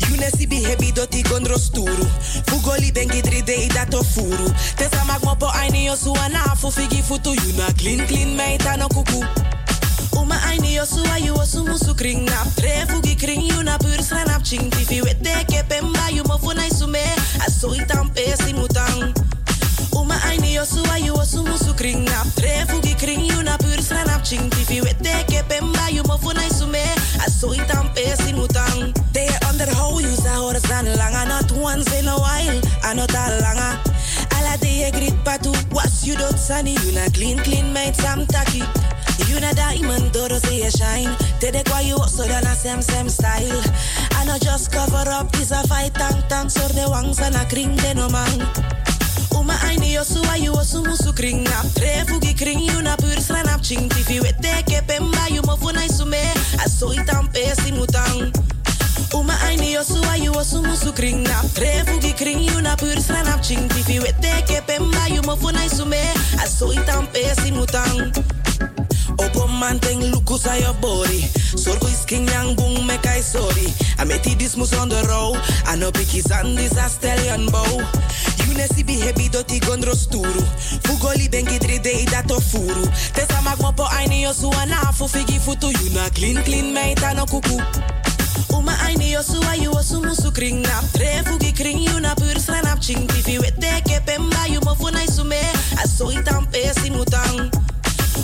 You 0.09 0.17
ne 0.17 0.29
si 0.29 0.45
bi 0.45 0.57
hebi 0.57 0.93
doti 0.93 1.23
gondro 1.23 1.57
sturu. 1.57 2.05
Fugoli 2.47 2.91
bengi 2.91 3.21
dri 3.21 3.41
dei 3.41 3.67
dato 3.67 4.03
furu. 4.03 4.49
Tesa 4.75 5.03
mag 5.05 5.21
mopo 5.23 5.47
aini 5.47 5.85
yo 5.85 5.95
su 5.95 6.13
anafu 6.15 6.71
figi 6.71 7.01
futu. 7.03 7.35
You 7.35 7.53
na 7.57 7.67
clean 7.73 8.07
clean 8.07 8.37
meita 8.37 8.77
no 8.77 8.87
kuku. 8.87 9.23
Uma 10.17 10.35
aini 10.47 10.75
yo 10.75 10.85
su 10.85 11.03
ayu 11.13 11.35
osu 11.35 11.65
musu 11.65 11.95
kring 11.95 12.25
nap. 12.25 12.47
Tre 12.55 12.85
fugi 12.87 13.19
kring 13.19 13.41
you 13.41 13.63
na 13.63 13.77
pur 13.77 13.99
sranap 14.01 14.43
ching. 14.43 14.69
Tifi 14.71 15.01
wete 15.01 15.45
ke 15.45 15.63
pemba 15.67 16.09
you 16.11 16.23
mo 16.23 16.37
funai 16.37 16.69
sume. 16.71 17.03
Aso 17.45 17.75
itam 17.75 18.09
pesi 18.15 18.53
mutang. 18.53 19.13
Uma 19.93 20.15
aini 20.29 20.53
yo 20.55 20.63
su 20.63 20.81
ayu 20.91 21.13
osu 21.13 21.43
musu 21.43 21.75
kring 21.77 22.05
nap. 22.05 22.27
Tre 22.35 22.65
fugi 22.67 22.97
kring 22.97 23.25
you 23.25 23.43
na 23.43 23.57
pur 23.89 23.97
sranap 23.97 24.23
ching. 24.23 24.49
Tifi 24.49 24.81
wete 24.81 25.25
ke 25.27 25.43
pemba 25.47 25.91
you 25.91 26.03
mo 26.03 26.17
funai 26.17 26.49
sume. 26.49 26.83
Aso 27.25 27.53
itam 27.53 27.93
pesi 27.95 28.33
mutang. 28.33 28.93
They 29.13 29.27
underhold 29.47 30.01
you 30.01 30.15
sa 30.15 30.37
horas 30.37 30.63
dan 30.63 30.85
langa. 30.85 31.27
Not 31.27 31.51
once 31.51 31.91
in 31.97 32.07
a 32.07 32.17
while. 32.17 32.61
Anot 32.83 33.13
langa. 33.41 33.79
Ala 34.37 34.57
de 34.57 34.91
grit 34.91 35.15
patu. 35.23 35.51
Was 35.71 36.05
you 36.05 36.15
dot 36.15 36.37
sunny. 36.37 36.73
You 36.73 36.91
na 36.93 37.09
clean 37.09 37.39
clean 37.39 37.73
mate 37.73 37.95
sam 37.95 38.25
taki. 38.25 38.63
You 39.27 39.39
na 39.39 39.51
diamond, 39.53 40.11
doro 40.11 40.37
say 40.37 40.63
you 40.63 40.71
shine. 40.71 41.13
Tede 41.39 41.63
kwa 41.67 41.81
you 41.81 41.97
so 42.07 42.27
dan 42.27 42.45
a 42.45 42.55
same 42.55 42.81
same 42.81 43.09
style. 43.09 43.63
I 44.11 44.25
know 44.25 44.37
just 44.39 44.71
cover 44.71 45.09
up, 45.09 45.33
is 45.35 45.51
a 45.51 45.61
fight 45.67 45.93
tank 45.93 46.27
tank. 46.29 46.51
So 46.51 46.67
the 46.69 46.89
wangs 46.89 47.19
and 47.19 47.35
a 47.35 47.45
kring 47.45 47.75
de 47.75 47.93
no 47.93 48.09
man. 48.09 48.88
Uma 49.33 49.55
aini 49.63 49.93
yo 49.93 50.03
su 50.03 50.21
ayu 50.31 50.53
osu 50.53 50.83
musu 50.85 51.15
kring 51.15 51.43
nap. 51.43 51.65
Tre 51.73 52.05
fugi 52.05 52.37
kring 52.37 52.59
you 52.59 52.81
na 52.81 52.95
pur 52.95 53.17
sranap 53.17 53.63
ching. 53.63 53.89
Tifi 53.89 54.19
wete 54.21 54.63
ke 54.69 54.85
pemba 54.85 55.29
you 55.33 55.41
mo 55.41 55.57
funai 55.57 55.89
sume. 55.89 56.21
Aso 56.61 56.93
itam 56.93 57.27
pesi 57.33 57.71
mutang. 57.73 58.31
Uma 59.13 59.33
aini 59.49 59.73
yo 59.73 59.79
yo 59.79 59.83
su 59.83 60.01
ayu 60.11 60.35
o 60.35 60.43
su 60.43 60.61
musu 60.61 60.93
kring 60.93 61.23
na 61.23 61.41
Trefu 61.55 62.01
gi 62.01 62.13
kring 62.13 62.39
you 62.39 62.61
na 62.61 62.75
pur 62.75 62.99
sran 62.99 63.27
ap 63.27 63.41
ching 63.41 63.67
Tifi 63.69 63.99
wete 64.03 64.31
ke 64.45 64.59
pemba 64.67 65.07
you 65.09 65.21
mo 65.21 65.35
funa 65.35 65.63
isume 65.65 66.01
Aso 66.43 66.67
itam 66.73 67.07
pesi 67.13 67.51
mutang 67.51 68.11
Opo 69.17 69.47
manteng 69.47 70.11
lukus 70.11 70.45
a 70.51 70.59
your 70.59 70.73
body 70.81 71.21
Sorgo 71.55 71.87
is 71.87 72.03
king 72.05 72.27
yang 72.27 72.55
bung 72.55 72.85
me 72.85 72.97
kai 73.01 73.21
sorry 73.21 73.71
I 73.97 74.03
met 74.03 74.23
this 74.23 74.57
mus 74.57 74.73
on 74.77 74.89
the 74.89 75.01
road 75.07 75.39
I 75.65 75.75
know 75.75 75.91
piki 75.91 76.21
sandis 76.21 76.75
a 76.75 76.89
stallion 76.89 77.47
bow 77.47 77.79
You 78.59 78.65
ne 78.67 78.75
si 78.75 78.99
heavy 78.99 79.29
doti 79.29 79.57
gondro 79.59 79.95
sturu 79.95 80.43
Fugoli 80.83 81.29
bengi 81.29 81.57
dri 81.59 81.79
dei 81.79 82.03
dato 82.03 82.41
furu 82.41 82.91
Tesa 83.13 83.41
mag 83.41 83.57
mo 83.61 83.71
po 83.71 83.85
aini 83.85 84.23
yo 84.23 84.33
su 84.33 84.51
anafu 84.51 85.07
Figi 85.07 85.39
futu 85.39 85.71
you 85.71 85.93
na 85.93 86.09
clean 86.09 86.43
clean 86.43 86.73
meita 86.73 87.13
no 87.15 87.25
kuku 87.25 87.55
Uma 88.51 88.75
aini 88.83 89.11
yo 89.11 89.21
su 89.23 89.39
ayu 89.47 89.71
o 89.71 89.81
su 89.81 90.01
musu 90.01 90.33
kring 90.33 90.61
nap 90.61 90.83
Tre 90.91 91.23
fugi 91.23 91.55
kring 91.55 91.79
you 91.79 92.01
na 92.01 92.13
pur 92.15 92.35
sran 92.37 92.65
ap 92.67 92.81
ching 92.81 93.07
Tifi 93.07 93.39
wete 93.39 93.81
ke 93.87 94.03
pemba 94.03 94.51
you 94.51 94.59
mo 94.65 94.75
funai 94.75 95.07
sume 95.07 95.39
Aso 95.79 96.11
itam 96.11 96.45
pesi 96.51 96.91
mutang 96.91 97.49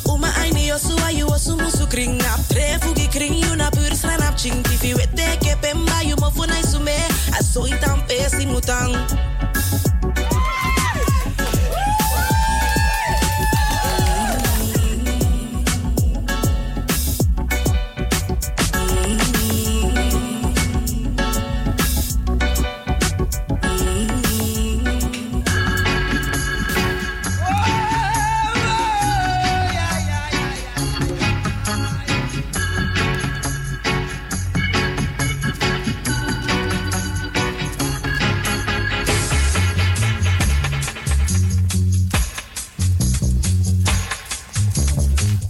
Uma 0.06 0.28
aini 0.44 0.68
yo 0.68 0.78
su 0.78 0.98
ayu 1.08 1.32
o 1.32 1.38
su 1.38 1.56
musu 1.56 1.88
kring 1.90 2.18
nap 2.18 2.42
Tre 2.50 2.78
fugi 2.82 3.08
kring 3.10 3.36
you 3.36 3.56
na 3.56 3.70
pur 3.70 3.96
sran 3.96 4.22
ap 4.22 4.36
ching 4.36 4.62
Tifi 4.64 4.96
wete 4.96 5.40
ke 5.40 5.56
pemba 5.62 6.04
you 6.04 6.18
mo 6.20 6.30
funai 6.30 6.64
sume 6.68 6.98
Aso 7.40 7.64
itam 7.72 8.04
pesi 8.04 8.46
mutang 8.46 8.92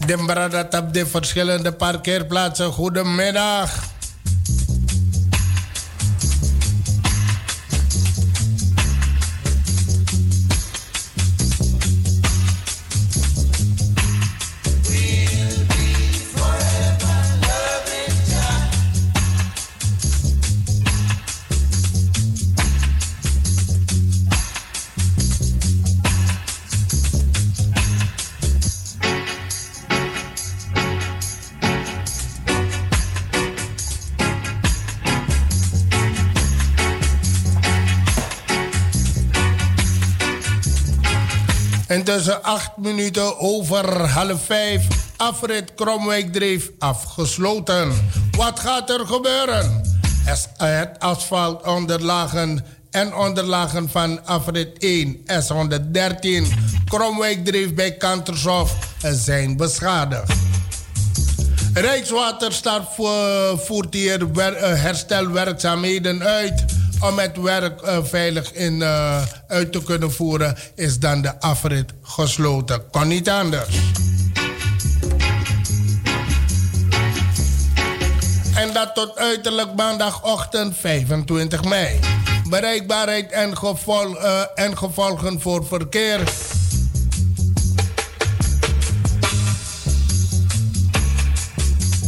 Bradat 0.05 0.73
op 0.73 0.93
de 0.93 1.05
verschillende 1.05 1.71
parkeerplaatsen. 1.71 2.71
Goedemiddag. 2.71 3.94
Intussen 42.05 42.43
acht 42.43 42.77
minuten 42.77 43.39
over 43.39 44.09
half 44.09 44.45
vijf. 44.45 44.87
Afrit 45.17 45.73
Kromwijk 45.75 46.33
dreef 46.33 46.71
afgesloten. 46.79 48.09
Wat 48.37 48.59
gaat 48.59 48.89
er 48.89 49.07
gebeuren? 49.07 49.81
Het 50.57 50.89
asfalt 50.99 51.63
onderlagen 51.63 52.65
en 52.91 53.15
onderlagen 53.15 53.89
van 53.89 54.25
afrit 54.25 54.77
1 54.77 55.17
S113 55.17 56.53
Kromwijk 56.85 57.45
dreef 57.45 57.73
bij 57.73 57.91
Kantershof 57.91 58.75
zijn 59.11 59.57
beschadigd. 59.57 60.33
Rijkswaterstaat 61.73 62.95
voert 63.55 63.93
hier 63.93 64.27
herstelwerkzaamheden 64.61 66.23
uit 66.23 66.65
om 67.07 67.19
het 67.19 67.37
werk 67.37 67.81
uh, 67.81 67.97
veilig 68.03 68.53
in, 68.53 68.73
uh, 68.73 69.21
uit 69.47 69.71
te 69.71 69.83
kunnen 69.83 70.11
voeren, 70.11 70.57
is 70.75 70.99
dan 70.99 71.21
de 71.21 71.39
afrit 71.39 71.93
gesloten. 72.01 72.89
Kan 72.91 73.07
niet 73.07 73.29
anders. 73.29 73.79
En 78.55 78.73
dat 78.73 78.95
tot 78.95 79.17
uiterlijk 79.17 79.75
maandagochtend 79.75 80.77
25 80.77 81.63
mei. 81.63 81.99
Bereikbaarheid 82.49 83.31
en, 83.31 83.53
uh, 83.61 84.41
en 84.55 84.77
gevolgen 84.77 85.41
voor 85.41 85.65
verkeer. 85.65 86.19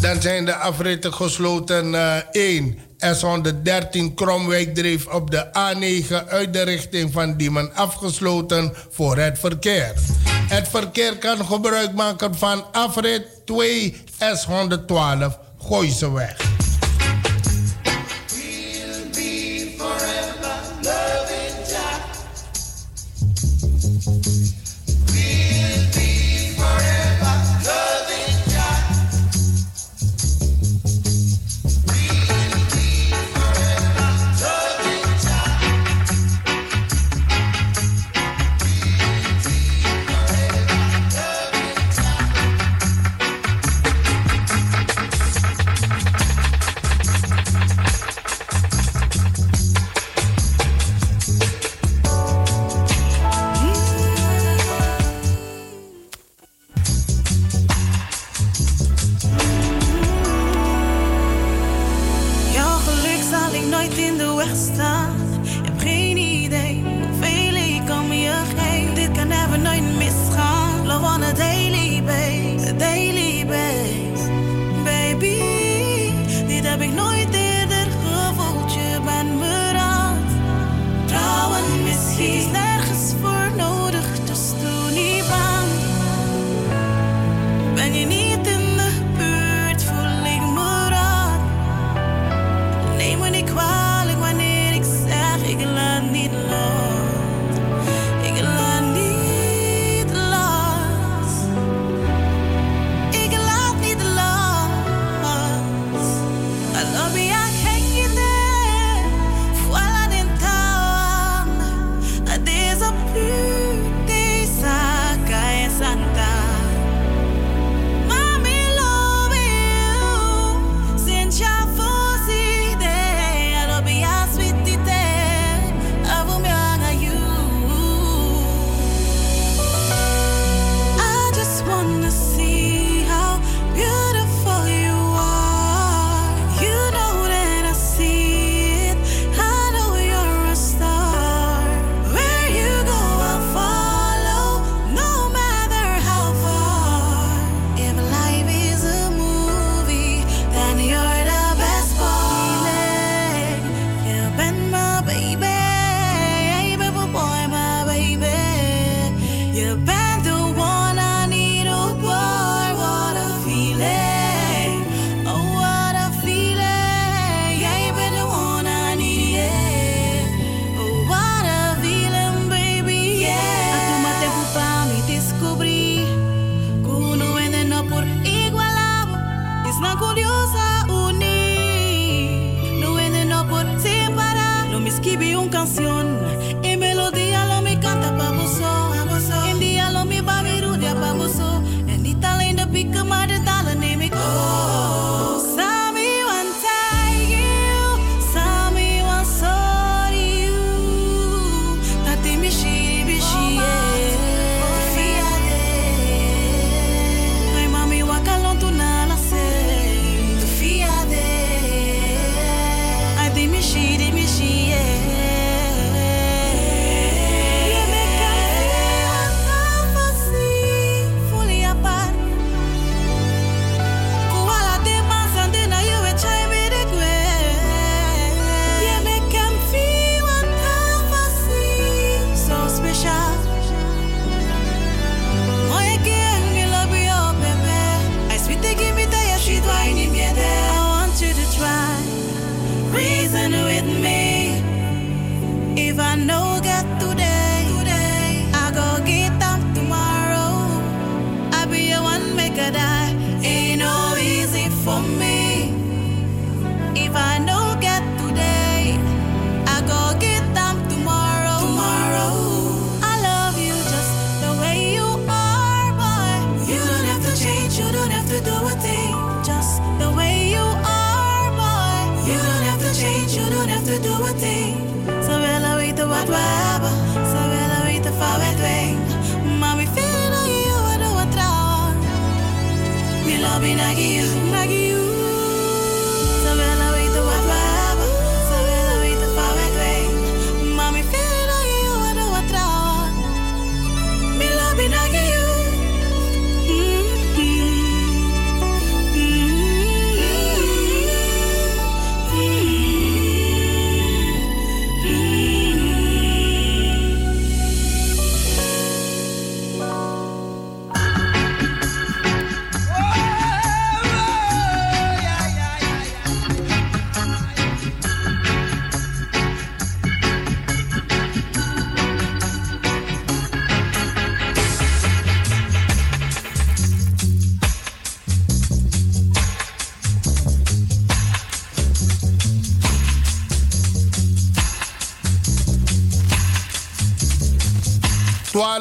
Dan 0.02 0.22
zijn 0.22 0.46
de 0.46 0.56
afritten 0.56 1.14
gesloten 1.14 1.96
1. 2.32 2.87
S113 3.00 4.14
Kromwijk 4.16 4.76
dreef 4.76 5.06
op 5.06 5.32
de 5.32 5.46
A9 5.46 6.28
uit 6.28 6.54
de 6.54 6.62
richting 6.62 7.14
van 7.14 7.38
Diemen 7.38 7.74
afgesloten 7.76 8.74
voor 8.90 9.18
het 9.18 9.40
verkeer. 9.40 9.94
Het 10.48 10.68
verkeer 10.68 11.18
kan 11.18 11.46
gebruik 11.46 11.94
maken 11.94 12.36
van 12.36 12.72
afrit 12.72 13.26
2 13.46 13.96
S112 14.20 15.38
Gooiseweg. 15.58 16.57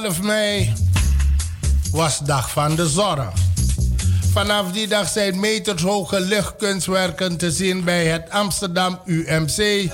...12 0.06 0.22
mei 0.22 0.72
was 1.90 2.18
dag 2.18 2.50
van 2.50 2.76
de 2.76 2.88
zorg. 2.88 3.32
Vanaf 4.32 4.72
die 4.72 4.88
dag 4.88 5.08
zijn 5.08 5.40
metershoge 5.40 6.20
luchtkunstwerken 6.20 7.36
te 7.36 7.50
zien 7.50 7.84
bij 7.84 8.06
het 8.06 8.30
Amsterdam 8.30 9.00
UMC... 9.04 9.90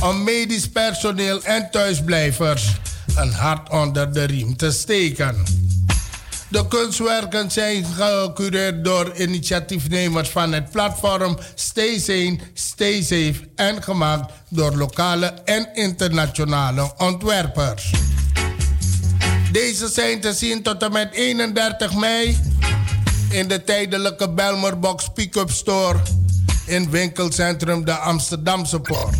om 0.00 0.24
medisch 0.24 0.68
personeel 0.68 1.42
en 1.42 1.70
thuisblijvers 1.70 2.64
een 3.16 3.32
hart 3.32 3.70
onder 3.70 4.12
de 4.12 4.24
riem 4.24 4.56
te 4.56 4.70
steken. 4.70 5.44
De 6.48 6.68
kunstwerken 6.68 7.50
zijn 7.50 7.84
gecureerd 7.84 8.84
door 8.84 9.16
initiatiefnemers 9.16 10.28
van 10.28 10.52
het 10.52 10.70
platform 10.70 11.38
Stay 11.54 11.98
Sane, 11.98 12.38
Stay 12.54 13.02
Safe 13.02 13.48
en 13.56 13.82
gemaakt 13.82 14.32
door 14.48 14.76
lokale 14.76 15.26
en 15.44 15.68
internationale 15.74 16.92
ontwerpers. 16.96 17.90
Deze 19.56 19.88
zijn 19.88 20.20
te 20.20 20.32
zien 20.32 20.62
tot 20.62 20.82
en 20.82 20.92
met 20.92 21.12
31 21.12 21.94
mei 21.94 22.38
in 23.30 23.48
de 23.48 23.64
tijdelijke 23.64 24.30
Belmerbox 24.30 25.08
Pick-up 25.14 25.50
Store 25.50 25.98
in 26.66 26.90
winkelcentrum 26.90 27.84
de 27.84 27.92
Amsterdamse 27.92 28.80
Poort. 28.80 29.16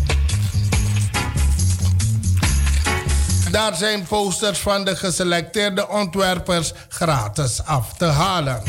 Daar 3.51 3.75
zijn 3.75 4.03
posters 4.03 4.59
van 4.59 4.85
de 4.85 4.95
geselecteerde 4.95 5.89
ontwerpers 5.89 6.73
gratis 6.89 7.63
af 7.63 7.93
te 7.97 8.05
halen. 8.05 8.63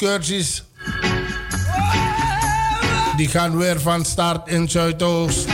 Flora-excursies. 0.00 0.62
Die 3.16 3.28
gaan 3.28 3.56
weer 3.56 3.80
van 3.80 4.04
start 4.04 4.48
in 4.48 4.68
Zuidoost. 4.68 5.46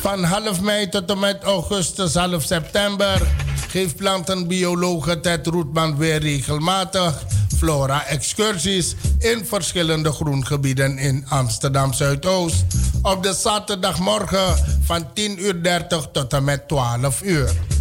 Van 0.00 0.24
half 0.24 0.60
mei 0.60 0.88
tot 0.88 1.10
en 1.10 1.18
met 1.18 1.42
augustus, 1.42 2.14
half 2.14 2.42
september 2.42 3.22
geeft 3.68 3.96
plantenbiologe 3.96 5.20
Ted 5.20 5.46
Roetman 5.46 5.96
weer 5.96 6.20
regelmatig 6.20 7.24
flora-excursies 7.56 8.94
in 9.18 9.44
verschillende 9.44 10.12
groengebieden 10.12 10.98
in 10.98 11.24
Amsterdam 11.28 11.92
Zuidoost. 11.92 12.64
Op 13.02 13.22
de 13.22 13.32
zaterdagmorgen 13.32 14.78
van 14.82 15.04
10.30 15.04 15.12
uur 15.14 15.86
tot 16.12 16.32
en 16.32 16.44
met 16.44 16.68
12 16.68 17.22
uur. 17.22 17.77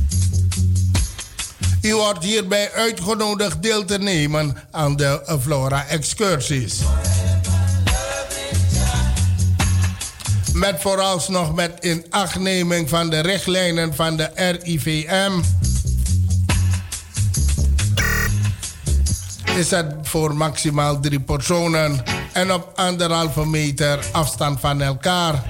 U 1.87 1.95
wordt 1.95 2.23
hierbij 2.23 2.71
uitgenodigd 2.73 3.61
deel 3.61 3.85
te 3.85 3.97
nemen 3.97 4.57
aan 4.71 4.95
de 4.95 5.37
Flora-excursies. 5.41 6.79
Met 10.53 10.81
vooralsnog 10.81 11.55
met 11.55 11.71
inachtneming 11.81 12.89
van 12.89 13.09
de 13.09 13.19
richtlijnen 13.19 13.95
van 13.95 14.17
de 14.17 14.29
RIVM. 14.35 15.31
Is 19.57 19.71
het 19.71 19.95
voor 20.01 20.35
maximaal 20.35 20.99
drie 20.99 21.19
personen 21.19 22.03
en 22.33 22.53
op 22.53 22.71
anderhalve 22.75 23.45
meter 23.45 23.99
afstand 24.11 24.59
van 24.59 24.81
elkaar. 24.81 25.43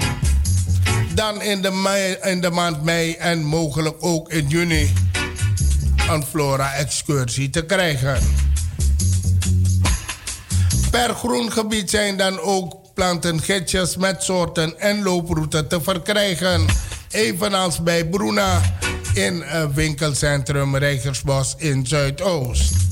Dan 1.13 1.41
in 1.41 1.61
de, 1.61 2.17
in 2.21 2.41
de 2.41 2.51
maand 2.51 2.83
mei 2.83 3.13
en 3.13 3.43
mogelijk 3.43 3.95
ook 3.99 4.31
in 4.31 4.47
juni 4.47 5.06
een 6.09 6.23
flora-excursie 6.23 7.49
te 7.49 7.65
krijgen. 7.65 8.19
Per 10.91 11.13
groen 11.13 11.51
gebied 11.51 11.89
zijn 11.89 12.17
dan 12.17 12.39
ook 12.39 12.75
plantengidsjes 12.93 13.97
met 13.97 14.23
soorten 14.23 14.79
en 14.79 15.03
looproutes 15.03 15.63
te 15.67 15.81
verkrijgen. 15.81 16.65
Evenals 17.11 17.83
bij 17.83 18.05
Bruna 18.05 18.61
in 19.13 19.43
winkelcentrum 19.73 20.75
Rijgersbos 20.75 21.55
in 21.57 21.87
Zuidoost. 21.87 22.86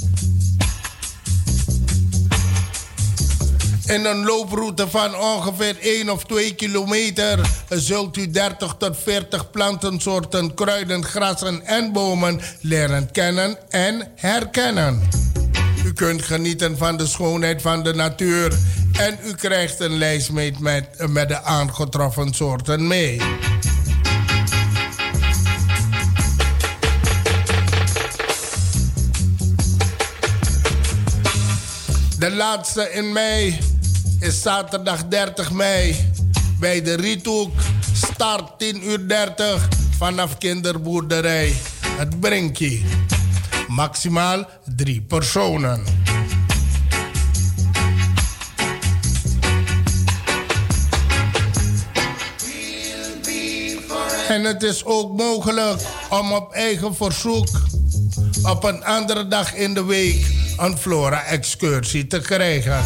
In 3.85 4.05
een 4.05 4.25
looproute 4.25 4.87
van 4.89 5.15
ongeveer 5.15 5.77
1 5.79 6.09
of 6.09 6.23
2 6.25 6.55
kilometer 6.55 7.39
zult 7.69 8.17
u 8.17 8.31
30 8.31 8.75
tot 8.77 8.97
40 8.97 9.51
plantensoorten, 9.51 10.53
kruiden, 10.53 11.03
grassen 11.03 11.65
en 11.65 11.91
bomen 11.91 12.41
leren 12.61 13.11
kennen 13.11 13.57
en 13.69 14.11
herkennen. 14.15 15.09
U 15.85 15.93
kunt 15.93 16.21
genieten 16.21 16.77
van 16.77 16.97
de 16.97 17.07
schoonheid 17.07 17.61
van 17.61 17.83
de 17.83 17.93
natuur 17.93 18.57
en 18.99 19.17
u 19.25 19.33
krijgt 19.33 19.79
een 19.79 19.97
lijst 19.97 20.31
met, 20.31 20.59
met, 20.59 21.07
met 21.09 21.27
de 21.27 21.41
aangetroffen 21.41 22.33
soorten 22.33 22.87
mee. 22.87 23.21
De 32.19 32.31
laatste 32.31 32.91
in 32.91 33.11
mei 33.11 33.59
is 34.25 34.41
zaterdag 34.41 35.07
30 35.07 35.51
mei 35.51 35.95
bij 36.59 36.81
de 36.81 36.95
Riethoek. 36.95 37.51
Start 37.93 38.59
10 38.59 38.89
uur 38.89 39.07
30 39.07 39.67
vanaf 39.97 40.37
kinderboerderij. 40.37 41.55
Het 41.87 42.19
Brinkje. 42.19 42.81
Maximaal 43.67 44.45
drie 44.75 45.01
personen. 45.01 45.83
En 54.27 54.43
het 54.43 54.63
is 54.63 54.85
ook 54.85 55.17
mogelijk 55.17 55.81
om 56.09 56.31
op 56.31 56.53
eigen 56.53 56.95
verzoek 56.95 57.47
op 58.43 58.63
een 58.63 58.83
andere 58.85 59.27
dag 59.27 59.53
in 59.53 59.73
de 59.73 59.83
week 59.83 60.25
een 60.57 60.77
flora-excursie 60.77 62.07
te 62.07 62.19
krijgen. 62.19 62.83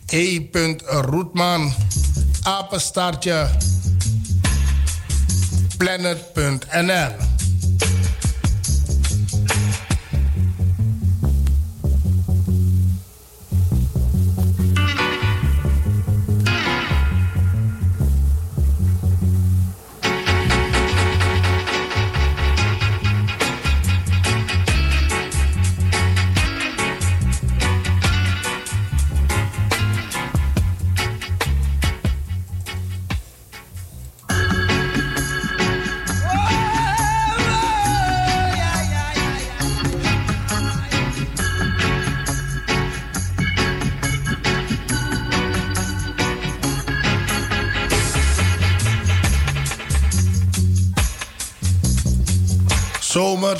e.roetman 0.06 1.72
planet.nl 5.84 7.33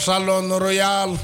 Salon 0.01 0.53
Royal. 0.53 1.17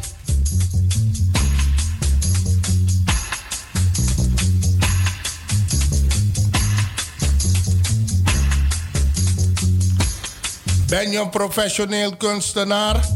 Ben 10.86 11.10
je 11.10 11.18
een 11.18 11.30
professioneel 11.30 12.16
kunstenaar 12.16 13.08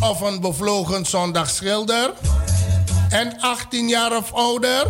of 0.00 0.20
een 0.20 0.40
bevlogen 0.40 1.06
zondagschilder 1.06 2.12
en 3.08 3.40
18 3.40 3.88
jaar 3.88 4.16
of 4.16 4.32
ouder? 4.32 4.86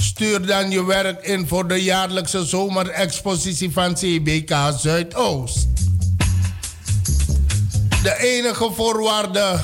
Stuur 0.00 0.46
dan 0.46 0.70
je 0.70 0.84
werk 0.84 1.24
in 1.24 1.48
voor 1.48 1.68
de 1.68 1.82
jaarlijkse 1.82 2.44
zomerexpositie 2.44 3.72
van 3.72 3.94
CBK 3.94 4.54
Zuidoost. 4.78 5.75
De 8.06 8.18
enige 8.18 8.70
voorwaarde 8.72 9.58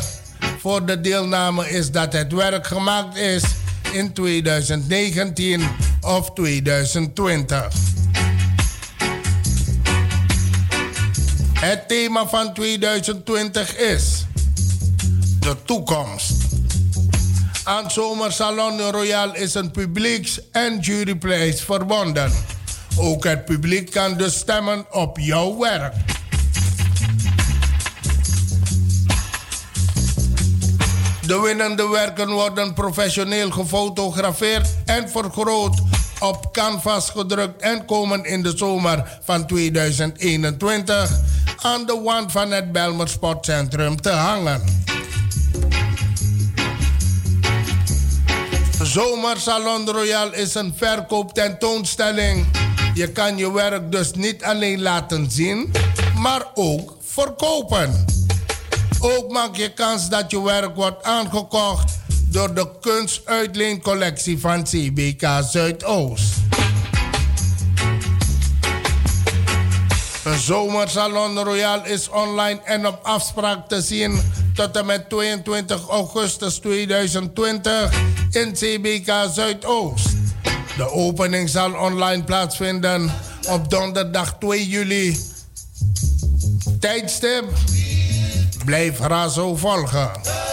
voor 0.58 0.86
de 0.86 1.00
deelname 1.00 1.70
is 1.70 1.90
dat 1.90 2.12
het 2.12 2.32
werk 2.32 2.66
gemaakt 2.66 3.16
is 3.16 3.42
in 3.92 4.12
2019 4.12 5.68
of 6.00 6.32
2020. 6.32 7.68
Het 11.52 11.88
thema 11.88 12.26
van 12.26 12.54
2020 12.54 13.76
is 13.76 14.26
de 15.40 15.56
toekomst. 15.64 16.32
Aan 17.64 17.90
Zomersalon 17.90 18.80
Royal 18.80 19.34
is 19.34 19.54
een 19.54 19.70
publieks- 19.70 20.40
en 20.52 20.78
juryprijs 20.78 21.60
verbonden. 21.60 22.32
Ook 22.96 23.24
het 23.24 23.44
publiek 23.44 23.90
kan 23.90 24.16
dus 24.16 24.34
stemmen 24.34 24.86
op 24.90 25.18
jouw 25.18 25.58
werk. 25.58 25.94
De 31.26 31.40
winnende 31.40 31.88
werken 31.88 32.30
worden 32.30 32.74
professioneel 32.74 33.50
gefotografeerd 33.50 34.68
en 34.84 35.10
vergroot 35.10 35.80
op 36.20 36.52
canvas 36.52 37.10
gedrukt 37.10 37.62
en 37.62 37.84
komen 37.84 38.24
in 38.24 38.42
de 38.42 38.56
zomer 38.56 39.18
van 39.22 39.46
2021 39.46 41.10
aan 41.56 41.86
de 41.86 42.00
wand 42.04 42.32
van 42.32 42.50
het 42.50 42.72
Belmer 42.72 43.08
Sportcentrum 43.08 44.00
te 44.00 44.10
hangen. 44.10 44.62
Zomersalon 48.82 49.90
Royal 49.90 50.32
is 50.32 50.54
een 50.54 50.74
verkooptentoonstelling. 50.76 52.46
Je 52.94 53.12
kan 53.12 53.36
je 53.36 53.52
werk 53.52 53.92
dus 53.92 54.12
niet 54.12 54.44
alleen 54.44 54.82
laten 54.82 55.30
zien, 55.30 55.72
maar 56.16 56.46
ook 56.54 56.96
verkopen. 57.04 58.04
Ook 59.04 59.30
maak 59.30 59.56
je 59.56 59.72
kans 59.72 60.08
dat 60.08 60.30
je 60.30 60.42
werk 60.42 60.74
wordt 60.74 61.02
aangekocht 61.02 61.98
door 62.28 62.54
de 62.54 62.68
kunstuitleencollectie 62.80 64.38
van 64.38 64.62
CBK 64.64 65.26
Zuidoost. 65.50 66.34
Een 70.24 70.38
zomersalon 70.38 71.38
Royal 71.38 71.84
is 71.84 72.08
online 72.08 72.60
en 72.64 72.86
op 72.86 72.98
afspraak 73.02 73.68
te 73.68 73.82
zien 73.82 74.20
tot 74.54 74.76
en 74.76 74.86
met 74.86 75.08
22 75.08 75.88
augustus 75.88 76.54
2020 76.54 77.90
in 78.30 78.52
CBK 78.52 79.12
Zuidoost. 79.34 80.08
De 80.76 80.90
opening 80.90 81.48
zal 81.48 81.72
online 81.72 82.24
plaatsvinden 82.24 83.12
op 83.48 83.70
donderdag 83.70 84.36
2 84.38 84.68
juli. 84.68 85.18
Tijdstip 86.80 87.44
blijf 88.64 88.98
razo 89.00 89.30
zo 89.40 89.56
volgen. 89.56 90.51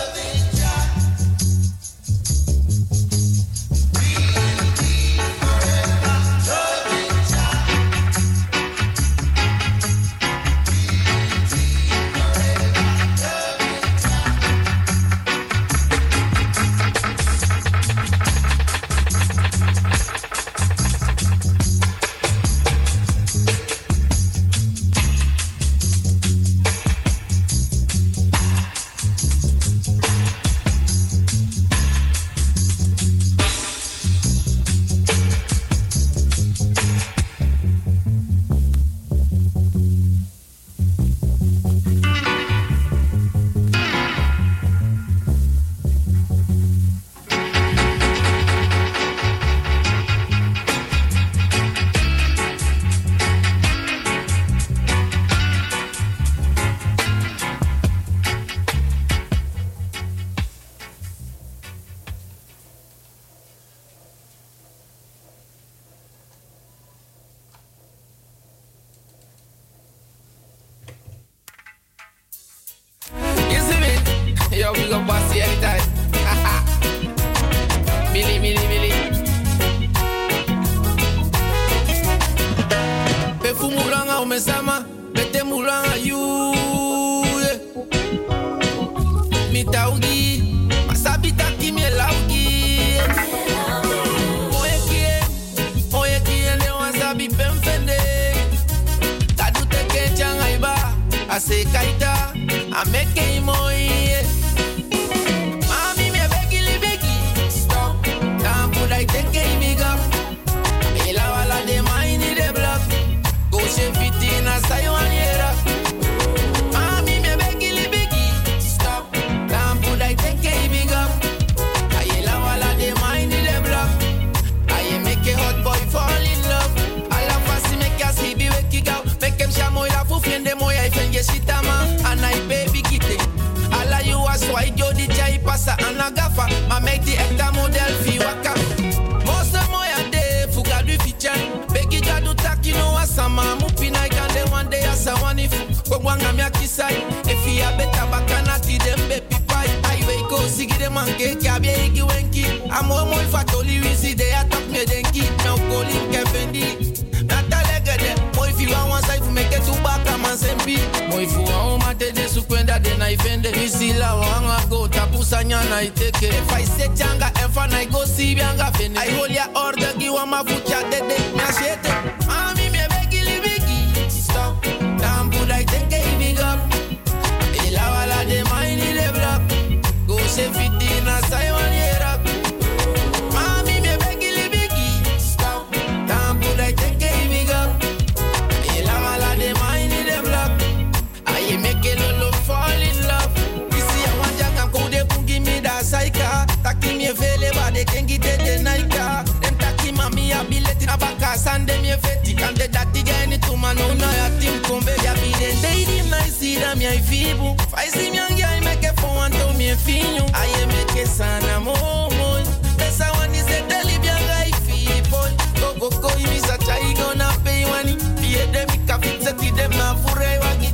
taki 196.70 196.94
mi 196.98 197.12
vele 197.14 197.50
wa 197.58 197.72
de 197.72 197.84
kengi 197.86 198.18
de 198.18 198.38
de 198.38 198.58
naika. 198.64 199.24
Dem 199.42 199.56
taki 199.58 199.92
mami 199.92 200.30
ya 200.30 200.44
bileti 200.44 200.86
na 200.86 200.98
baka 200.98 201.38
san 201.38 201.66
dem 201.66 201.84
ye 201.84 201.96
veti. 201.98 202.34
Kan 202.36 202.54
de 202.56 202.68
dati 202.68 203.04
gani 203.04 203.38
tu 203.38 203.56
mano 203.58 203.94
na 203.94 204.12
ya 204.12 204.30
tim 204.40 204.62
kumbe 204.64 204.92
ya 205.04 205.14
bi 205.16 205.32
de 205.40 205.52
de 205.62 205.86
di 205.86 206.10
na 206.10 206.18
isi 206.26 206.60
da 206.60 206.76
mi 206.76 206.86
ai 206.86 207.00
fibu. 207.02 207.56
Fai 207.72 207.88
si 207.90 208.10
mi 208.12 208.18
angi 208.20 208.44
ai 208.44 208.60
meke 208.62 208.92
fo 209.00 209.08
an 209.20 209.32
to 209.32 209.54
mi 209.58 209.74
finyu. 209.76 210.24
Ai 210.34 210.50
e 210.62 210.66
meke 210.66 211.06
sana 211.08 211.60
mo 211.60 211.74
mo. 212.18 212.44
Pesa 212.78 213.12
wani 213.18 213.40
se 213.40 213.62
de 213.70 213.80
libya 213.88 214.16
gai 214.28 214.52
fiboy. 214.66 215.32
Go 215.60 215.74
go 215.80 215.90
go 216.02 216.10
mi 216.30 216.40
sa 216.40 216.58
chai 216.58 216.94
gonna 216.94 217.30
pay 217.44 217.66
wani. 217.66 217.96
Pie 218.22 218.46
de 218.54 218.66
mi 218.70 218.78
kafitse 218.88 219.34
ti 219.40 219.52
dem 219.52 219.72
na 219.72 219.96
fure 219.96 220.40
wagi. 220.44 220.70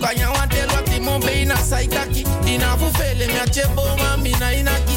Kanya 0.00 0.30
wa 0.32 0.46
de 0.46 0.66
lwa 0.66 0.82
ti 0.84 1.00
mo 1.00 1.18
be 1.18 1.44
na 1.44 1.56
saitaki. 1.56 2.24
Ina 2.46 2.76
fufele 2.76 3.26
mi 3.26 3.38
achebo 3.38 3.82
mami 3.98 4.32
na 4.40 4.52
inaki. 4.52 4.96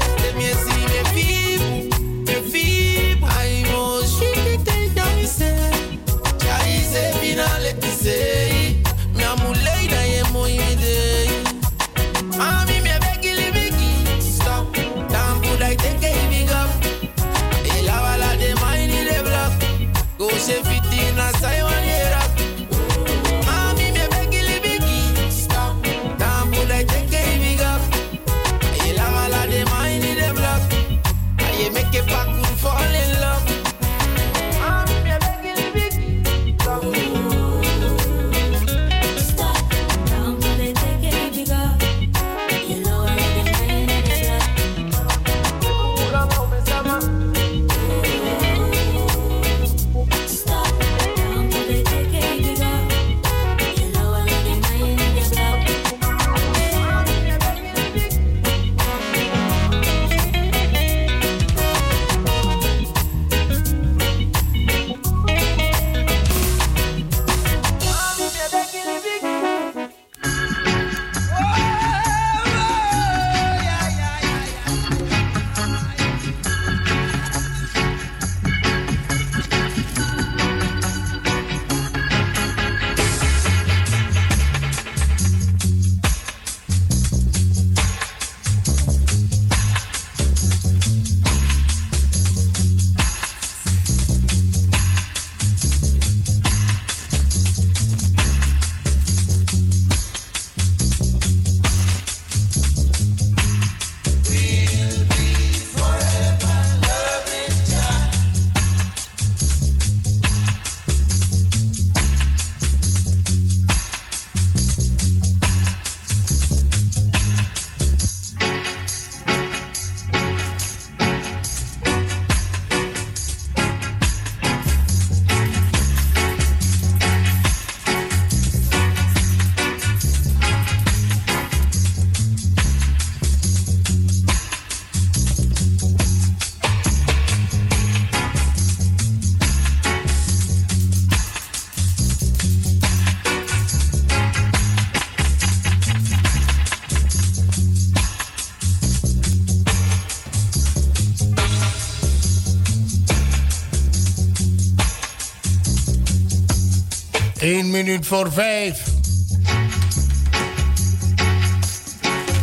1 157.51 157.69
minuut 157.69 158.07
voor 158.07 158.31
5. 158.31 158.83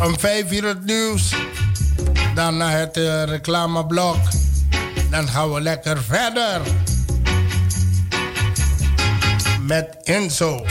Om 0.03 0.19
5 0.19 0.51
uur 0.51 0.65
het 0.65 0.85
nieuws. 0.85 1.35
Dan 2.35 2.57
naar 2.57 2.79
het 2.79 2.97
uh, 2.97 3.23
reclameblok. 3.23 4.17
Dan 5.09 5.27
gaan 5.27 5.53
we 5.53 5.61
lekker 5.61 6.03
verder. 6.03 6.61
Met 9.61 9.97
Enzo. 10.03 10.65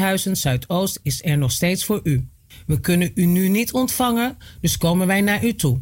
Buurthuizen 0.00 0.36
Zuidoost 0.36 1.00
is 1.02 1.24
er 1.24 1.38
nog 1.38 1.52
steeds 1.52 1.84
voor 1.84 2.00
u. 2.02 2.28
We 2.66 2.80
kunnen 2.80 3.10
u 3.14 3.24
nu 3.24 3.48
niet 3.48 3.72
ontvangen, 3.72 4.36
dus 4.60 4.76
komen 4.76 5.06
wij 5.06 5.20
naar 5.20 5.44
u 5.44 5.54
toe. 5.54 5.80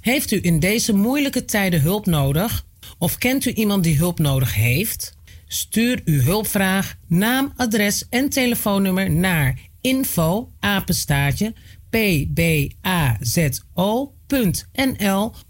Heeft 0.00 0.30
u 0.30 0.38
in 0.42 0.58
deze 0.58 0.92
moeilijke 0.94 1.44
tijden 1.44 1.80
hulp 1.80 2.06
nodig? 2.06 2.66
Of 2.98 3.18
kent 3.18 3.44
u 3.44 3.52
iemand 3.52 3.84
die 3.84 3.96
hulp 3.96 4.18
nodig 4.18 4.54
heeft? 4.54 5.16
Stuur 5.46 6.00
uw 6.04 6.20
hulpvraag, 6.20 6.96
naam, 7.06 7.52
adres 7.56 8.08
en 8.08 8.28
telefoonnummer 8.28 9.10
naar 9.10 9.58
info 9.80 10.50
apenstaartje 10.60 11.54
pbazo.nl 11.90 12.54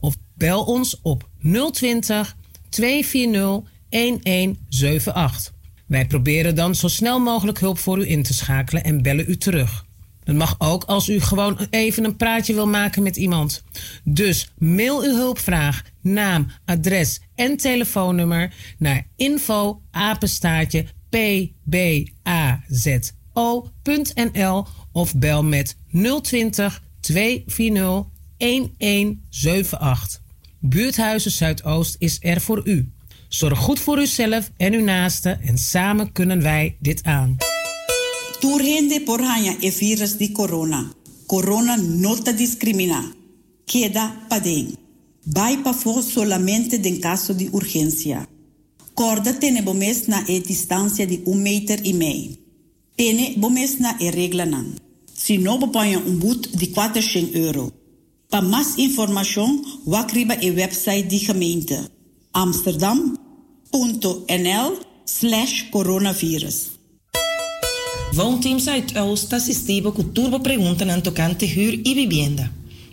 of 0.01 0.17
bel 0.35 0.65
ons 0.65 1.01
op 1.03 1.29
020 1.73 2.37
240 2.69 3.71
1178. 3.89 5.57
Wij 5.89 6.07
proberen 6.07 6.55
dan 6.55 6.75
zo 6.75 6.89
snel 6.89 7.19
mogelijk 7.21 7.61
hulp 7.61 7.79
voor 7.79 7.99
u 7.99 8.09
in 8.09 8.23
te 8.23 8.35
schakelen 8.35 8.85
en 8.85 9.03
bellen 9.03 9.31
u 9.31 9.37
terug. 9.37 9.87
Dat 10.25 10.37
mag 10.37 10.55
ook 10.59 10.85
als 10.85 11.09
u 11.09 11.21
gewoon 11.21 11.67
even 11.71 12.05
een 12.05 12.17
praatje 12.17 12.55
wil 12.55 12.67
maken 12.67 13.03
met 13.03 13.17
iemand. 13.17 13.65
Dus 14.05 14.51
mail 14.59 15.03
uw 15.03 15.15
hulpvraag, 15.15 15.83
naam, 16.01 16.51
adres 16.65 17.21
en 17.35 17.57
telefoonnummer 17.57 18.55
naar 18.79 19.07
info 19.17 19.83
pbazo.nl 23.11 24.67
of 24.93 25.15
bel 25.15 25.45
met 25.45 25.77
020 26.23 26.83
240 27.01 28.05
1178. 28.37 30.21
Buurthuizen 30.61 31.31
Zuidoost 31.31 31.97
is 31.99 32.19
er 32.21 32.41
voor 32.41 32.61
u. 32.65 32.93
Zorg 33.29 33.59
goed 33.59 33.81
voor 33.81 33.99
uzelf 33.99 34.51
en 34.57 34.73
uw 34.73 34.85
naasten 34.85 35.41
en 35.41 35.59
samen 35.59 36.13
kunnen 36.13 36.43
wij 36.43 36.77
dit 36.81 37.03
aan. 37.03 37.37
Turhende 38.41 39.01
por 39.01 39.21
hanya 39.21 39.57
e 39.61 39.73
virus 39.73 40.17
di 40.17 40.33
corona. 40.33 40.93
Corona 41.27 41.77
no 41.77 42.17
discrimina. 42.37 43.05
Queda 43.65 44.15
padeng. 44.29 44.77
Vai 45.25 45.59
pa 45.59 45.75
fo 45.75 46.01
solamente 46.01 46.81
den 46.81 47.01
caso 47.01 47.35
di 47.35 47.49
urgencia. 47.51 48.27
Corda 48.95 49.35
tene 49.35 49.63
bomes 49.63 50.07
na 50.07 50.27
e 50.27 50.41
distancia 50.41 51.07
di 51.07 51.21
un 51.25 51.43
meter 51.43 51.81
e 51.83 51.93
meio. 51.93 52.37
Tene 52.95 53.35
bomes 53.37 53.79
na 53.79 53.99
e 53.99 54.11
regla 54.11 54.45
nan. 54.45 54.75
Si 55.13 55.37
no 55.37 55.59
bepaia 55.59 55.99
un 55.99 56.19
boet 56.19 56.57
di 56.57 56.71
400 56.71 57.35
euro. 57.35 57.73
Para 58.29 58.47
mais 58.47 58.77
informação, 58.77 59.63
wakriba 59.85 60.35
e 60.41 60.51
website 60.51 61.09
di 61.09 61.19
gemeente 61.19 61.98
amsterdam.nl 62.39 63.19
slash 65.05 65.71
coronavirus. 65.73 66.79
Woonteam 68.15 68.61
Zuidoost 68.61 69.35
assistivo 69.35 69.91
com 69.91 70.05
turbo 70.05 70.39
pergunta 70.39 70.85
na 70.85 71.01
tocante 71.01 71.47
huur 71.47 71.81
e 71.85 71.95
vivienda. 71.95 72.49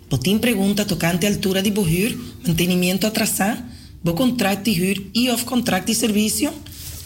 Potim 0.10 0.39
pergunta 0.39 0.84
tocante 0.84 1.28
altura 1.28 1.62
de 1.62 1.70
behuur, 1.70 2.18
mantenimento 2.48 3.06
atrasado, 3.06 3.62
bo 4.04 4.16
contrato 4.16 4.64
de 4.64 4.82
huur 4.82 4.98
e 5.14 5.30
of 5.30 5.46
contrato 5.46 5.86
de 5.86 5.93
serviço, 5.93 6.50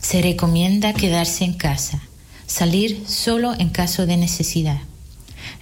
Se 0.01 0.23
recomienda 0.23 0.95
quedarse 0.95 1.45
en 1.45 1.53
casa. 1.53 2.01
Salir 2.47 3.05
solo 3.07 3.53
en 3.59 3.69
caso 3.69 4.07
de 4.07 4.17
necesidad. 4.17 4.81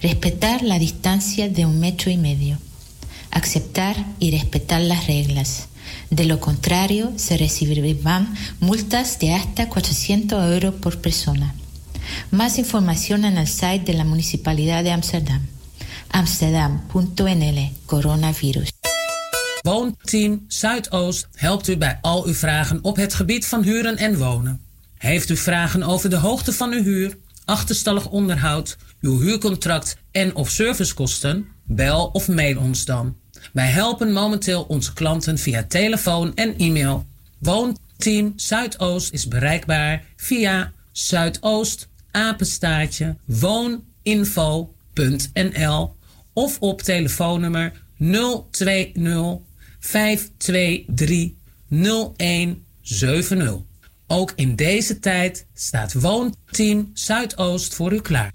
Respetar 0.01 0.61
la 0.61 0.79
distancia 0.79 1.49
de 1.49 1.65
un 1.65 1.81
metro 1.81 2.11
y 2.11 2.17
medio. 2.17 2.59
Aceptar 3.29 4.05
y 4.19 4.31
respetar 4.31 4.79
las 4.81 5.07
reglas. 5.07 5.67
De 6.09 6.23
lo 6.23 6.39
contrario, 6.39 7.11
se 7.17 7.37
recibirán 7.37 8.33
multas 8.61 9.19
de 9.19 9.33
hasta 9.33 9.67
400 9.67 10.53
euros 10.53 10.75
por 10.75 11.01
persona. 11.01 11.53
Más 12.29 12.57
información 12.57 13.23
en 13.23 13.37
el 13.37 13.47
site 13.47 13.83
de 13.85 13.93
la 13.93 14.03
Municipalidad 14.03 14.83
de 14.83 14.91
Amsterdam. 14.91 15.41
Amsterdam.nl 16.07 17.71
Coronavirus. 17.85 18.71
Woonteam 19.61 20.45
Zuidoost 20.47 21.27
helpt 21.35 21.67
u 21.67 21.77
bij 21.77 21.97
al 22.01 22.25
uw 22.25 22.33
vragen 22.33 22.79
op 22.81 22.95
het 22.95 23.13
gebied 23.13 23.47
van 23.47 23.63
huren 23.63 23.97
en 23.97 24.17
wonen. 24.17 24.61
Heeft 24.97 25.29
u 25.29 25.37
vragen 25.37 25.83
over 25.83 26.09
de 26.09 26.15
hoogte 26.15 26.53
van 26.53 26.71
uw 26.71 26.83
huur, 26.83 27.17
achterstallig 27.45 28.09
onderhoud, 28.09 28.77
uw 29.01 29.19
huurcontract 29.19 29.97
en 30.11 30.35
of 30.35 30.49
servicekosten? 30.49 31.47
Bel 31.63 32.05
of 32.05 32.27
mail 32.27 32.59
ons 32.59 32.85
dan. 32.85 33.15
Wij 33.53 33.67
helpen 33.67 34.13
momenteel 34.13 34.63
onze 34.63 34.93
klanten 34.93 35.37
via 35.37 35.63
telefoon 35.67 36.35
en 36.35 36.57
e-mail. 36.57 37.05
Woonteam 37.39 38.33
Zuidoost 38.35 39.13
is 39.13 39.27
bereikbaar 39.27 40.03
via 40.15 40.71
Zuidoost 40.91 41.87
apenstaartje 42.13 43.15
wooninfo.nl 43.25 45.95
of 46.33 46.59
op 46.59 46.81
telefoonnummer 46.81 47.71
020 48.51 49.37
523 49.79 51.31
0170. 51.69 53.57
Ook 54.07 54.33
in 54.35 54.55
deze 54.55 54.99
tijd 54.99 55.45
staat 55.53 55.93
Woonteam 55.93 56.91
Zuidoost 56.93 57.75
voor 57.75 57.93
u 57.93 57.99
klaar. 57.99 58.31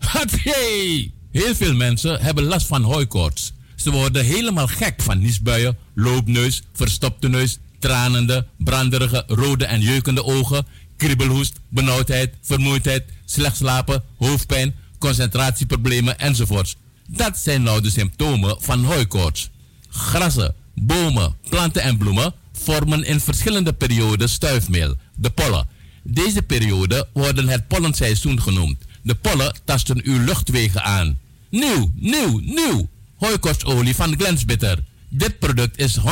Heel 1.30 1.54
veel 1.54 1.74
mensen 1.74 2.20
hebben 2.20 2.44
last 2.44 2.66
van 2.66 2.82
hooikoorts. 2.82 3.52
Ze 3.76 3.90
worden 3.90 4.24
helemaal 4.24 4.66
gek 4.66 5.02
van 5.02 5.18
niesbuien, 5.18 5.76
loopneus, 5.94 6.62
verstopte 6.72 7.28
neus, 7.28 7.58
tranende, 7.78 8.46
branderige, 8.56 9.24
rode 9.26 9.64
en 9.64 9.80
jeukende 9.80 10.24
ogen, 10.24 10.66
kriebelhoest, 10.96 11.60
benauwdheid, 11.68 12.34
vermoeidheid, 12.42 13.04
slecht 13.30 13.56
slapen, 13.56 14.04
hoofdpijn, 14.16 14.74
concentratieproblemen 14.98 16.18
enzovoorts. 16.18 16.76
Dat 17.08 17.38
zijn 17.38 17.62
nou 17.62 17.80
de 17.80 17.90
symptomen 17.90 18.56
van 18.60 18.84
hooikoorts. 18.84 19.50
Grassen, 19.88 20.54
bomen, 20.74 21.36
planten 21.48 21.82
en 21.82 21.98
bloemen 21.98 22.34
vormen 22.52 23.04
in 23.04 23.20
verschillende 23.20 23.72
perioden 23.72 24.28
stuifmeel, 24.28 24.96
de 25.14 25.30
pollen. 25.30 25.68
Deze 26.02 26.42
periode 26.42 27.08
worden 27.12 27.48
het 27.48 27.68
pollenseizoen 27.68 28.42
genoemd. 28.42 28.76
De 29.02 29.14
pollen 29.14 29.54
tasten 29.64 30.00
uw 30.04 30.24
luchtwegen 30.24 30.82
aan. 30.82 31.18
Nieuw, 31.50 31.90
nieuw, 31.94 32.38
nieuw! 32.38 32.88
Hooikoortsolie 33.16 33.94
van 33.94 34.14
Glensbitter. 34.18 34.78
Dit 35.08 35.38
product 35.38 35.78
is 35.78 35.98
100% 35.98 36.02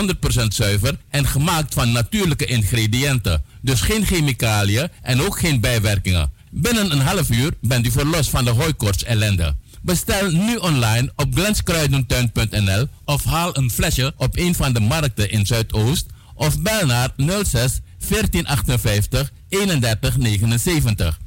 zuiver 0.49 0.99
en 1.09 1.27
gemaakt 1.27 1.75
van 1.75 1.93
natuurlijke 1.93 2.45
ingrediënten. 2.45 3.45
Dus 3.61 3.81
geen 3.81 4.07
chemicaliën 4.07 4.89
en 5.03 5.23
ook 5.23 5.39
geen 5.39 5.61
bijwerkingen. 5.61 6.33
Binnen 6.59 6.93
een 6.93 7.01
half 7.01 7.31
uur 7.31 7.53
bent 7.61 7.87
u 7.87 7.91
verlost 7.91 8.31
van 8.31 8.45
de 8.45 8.51
hooikoorts 8.51 9.05
ellende. 9.05 9.57
Bestel 9.83 10.31
nu 10.31 10.57
online 10.57 11.13
op 11.17 11.35
glenskruidentuin.nl 11.35 12.87
of 13.05 13.25
haal 13.25 13.57
een 13.57 13.71
flesje 13.71 14.15
op 14.17 14.37
een 14.37 14.55
van 14.55 14.73
de 14.73 14.81
markten 14.81 15.31
in 15.31 15.47
Zuidoost 15.47 16.07
of 16.35 16.61
bel 16.61 16.87
naar 16.87 17.11
06 17.17 17.81
1458 18.09 19.33
3179. 19.49 21.19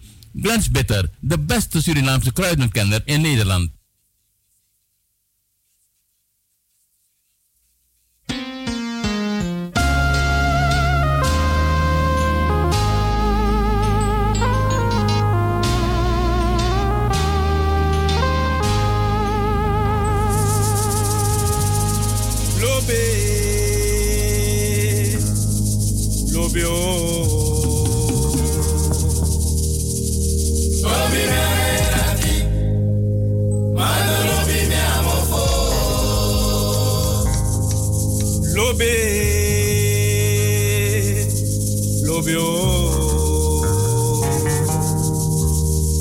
Glens 0.42 0.72
Bitter, 0.72 1.10
de 1.20 1.40
beste 1.40 1.82
Surinaamse 1.82 2.34
kruidenkenner 2.34 3.02
in 3.06 3.22
Nederland. 3.22 3.70
obio. 26.50 26.74
Obi 30.84 31.22
mi 31.30 31.38
amerati, 31.46 32.36
mano 33.76 34.16
lobi 34.30 34.60
mi 34.70 34.78
amofo. 34.98 35.44
Lobe, 38.56 38.94
lobio. 42.04 42.46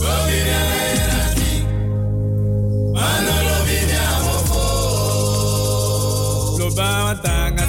Obi 0.01 0.05
oh. 0.05 0.15
mi 0.45 0.53
amerati, 0.61 1.53
mano 2.95 3.35
lobi 3.49 3.77
mi 3.89 3.97
amofo. 4.17 4.63
Loba 6.59 6.89
matanga. 7.05 7.68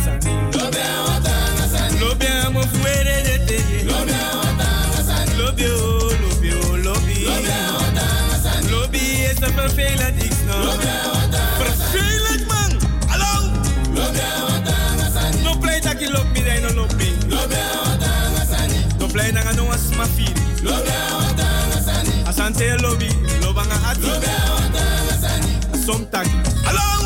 kai 19.29 19.35
nanga 19.35 19.53
no 19.55 19.71
as 19.71 19.91
mafiri. 19.97 20.33
Lobe 20.63 20.93
awata 21.11 21.47
ngasani. 21.69 22.13
Asante 22.29 22.77
lobi, 22.81 23.09
lobanga 23.41 23.75
ati. 23.89 24.01
Lobe 24.01 24.27
awata 24.27 24.83
ngasani. 25.05 25.51
Somtaki. 25.85 26.37
Hello. 26.65 26.98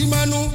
simanu. 0.00 0.49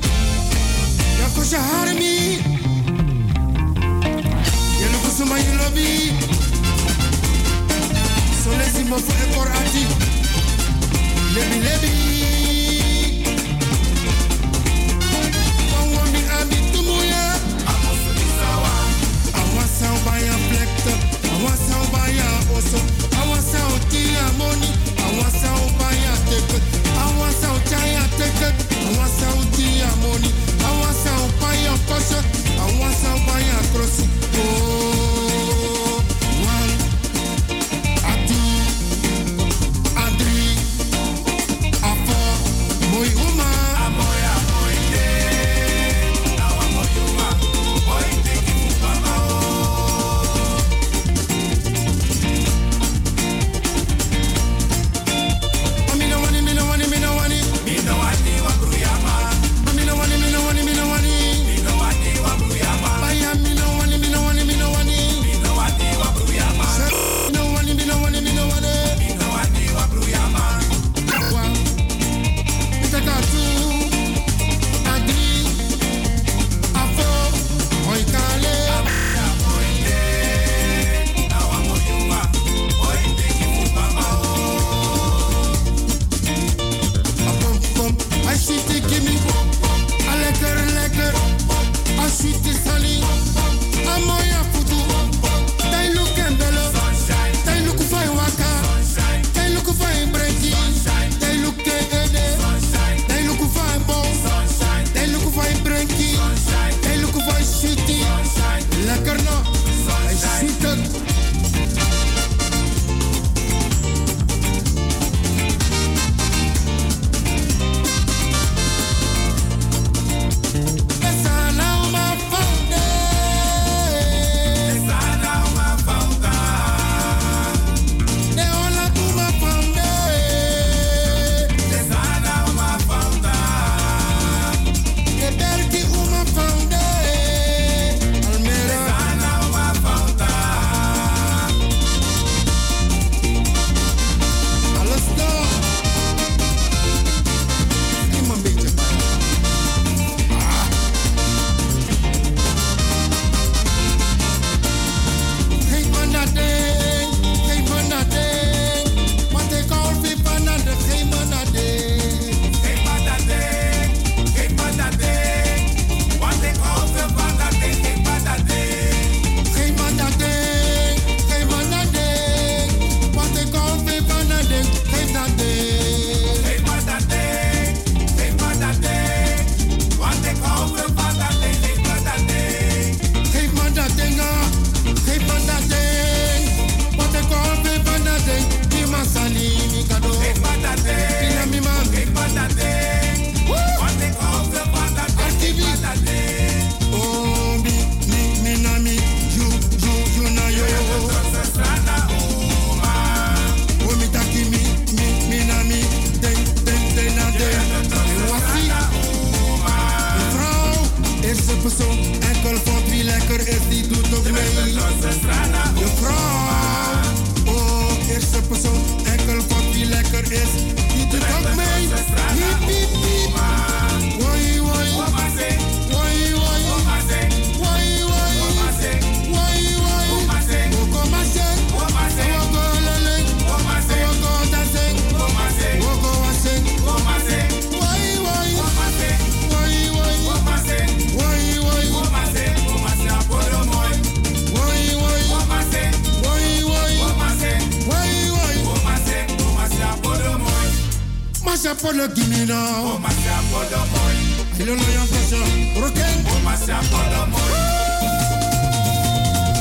for 251.86 251.93
lucky 251.93 252.25
me 252.33 252.45
now. 252.49 252.97
Oh, 252.97 252.97
my 252.97 253.13
God, 253.13 253.45
for 253.53 253.66
the 253.70 253.78
boy. 253.93 254.17
I 254.57 254.66
don't 254.66 254.78
know 254.82 254.89
your 254.89 255.05
person. 255.05 255.45
Broken. 255.78 256.16
Oh, 256.25 256.41
my 256.41 256.57
maar 256.57 256.82
for 256.89 257.05
the 257.13 257.21
boy. 257.29 257.51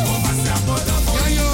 Oh, 0.08 0.18
my 0.24 0.32
God, 0.32 0.60
for 0.64 0.80
the 0.88 0.96
boy. 1.04 1.20
Yeah, 1.20 1.36
yo. 1.36 1.48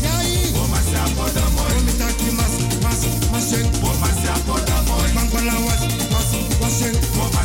Yeah, 0.00 0.24
Oh, 0.56 0.64
my 0.72 0.80
God, 0.80 1.10
for 1.12 1.28
the 1.28 1.44
boy. 1.52 1.68
Oh, 1.76 1.84
me 1.84 1.92
thank 2.00 2.24
you, 2.24 2.32
mas, 2.32 2.56
mas, 2.80 3.04
mas, 3.32 3.52
Oh, 3.84 3.92
my 4.00 4.12
was, 5.60 5.84
was, 6.08 6.80
Oh, 7.12 7.28
my 7.36 7.44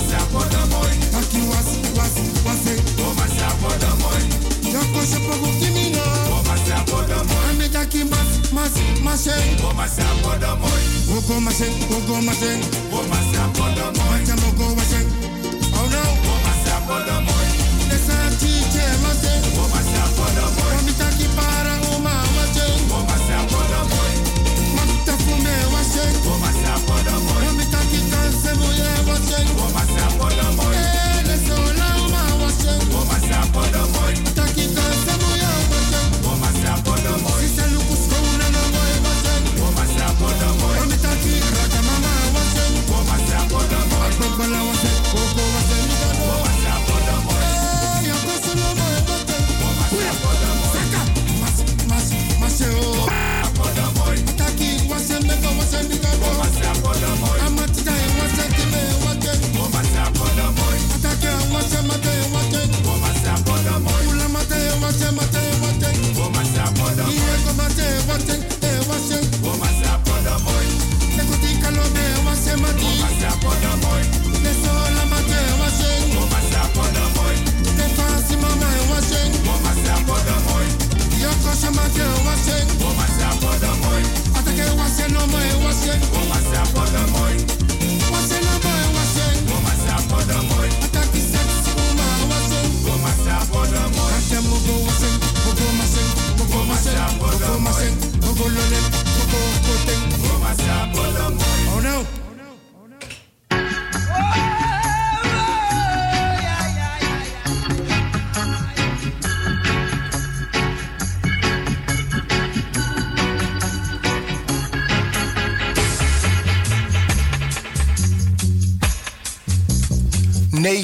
Thank 1.12 1.36
you, 1.36 1.44
was, 1.52 1.68
was, 2.00 2.16
was, 2.48 2.64
Oh, 2.96 3.12
my 3.20 3.28
for 3.60 3.76
the 3.76 3.92
boy. 4.00 4.24
For. 4.72 5.20
Oh, 6.32 6.44
my 6.48 6.58
for 6.88 7.04
the 7.04 7.20
me 7.60 8.29
goma 9.10 9.18
sen 9.18 9.58
goma 9.62 9.88
sen 9.88 10.22
bodo 10.22 10.56
moy 10.62 10.84
wo 11.08 11.22
goma 11.28 11.52
sen 11.52 11.74
wo 11.90 12.00
goma 12.08 12.34
sen 12.34 12.60
goma 12.92 13.18
sen 13.32 13.50
bodo 13.58 13.86
moy 13.98 14.24
cha 14.26 14.36
mo 14.36 14.52
goma 14.58 14.84
oh 15.74 15.88
no. 15.94 16.02
Goma 16.26 16.54
sen 16.64 16.82
bodo 16.88 17.16
moy 17.26 17.48
nesa 17.90 18.18
ti 18.40 18.52
che 18.74 18.86
mo 19.02 19.79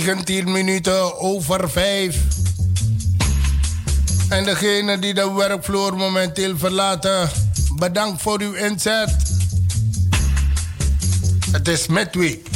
19 0.05 0.51
minuten 0.51 1.19
over 1.19 1.69
5. 1.69 2.17
En 4.29 4.43
degene 4.45 4.99
die 4.99 5.13
de 5.13 5.33
werkvloer 5.33 5.95
momenteel 5.95 6.57
verlaten, 6.57 7.29
bedankt 7.75 8.21
voor 8.21 8.41
uw 8.41 8.53
inzet. 8.53 9.15
Het 11.51 11.67
is 11.67 11.87
midweek. 11.87 12.47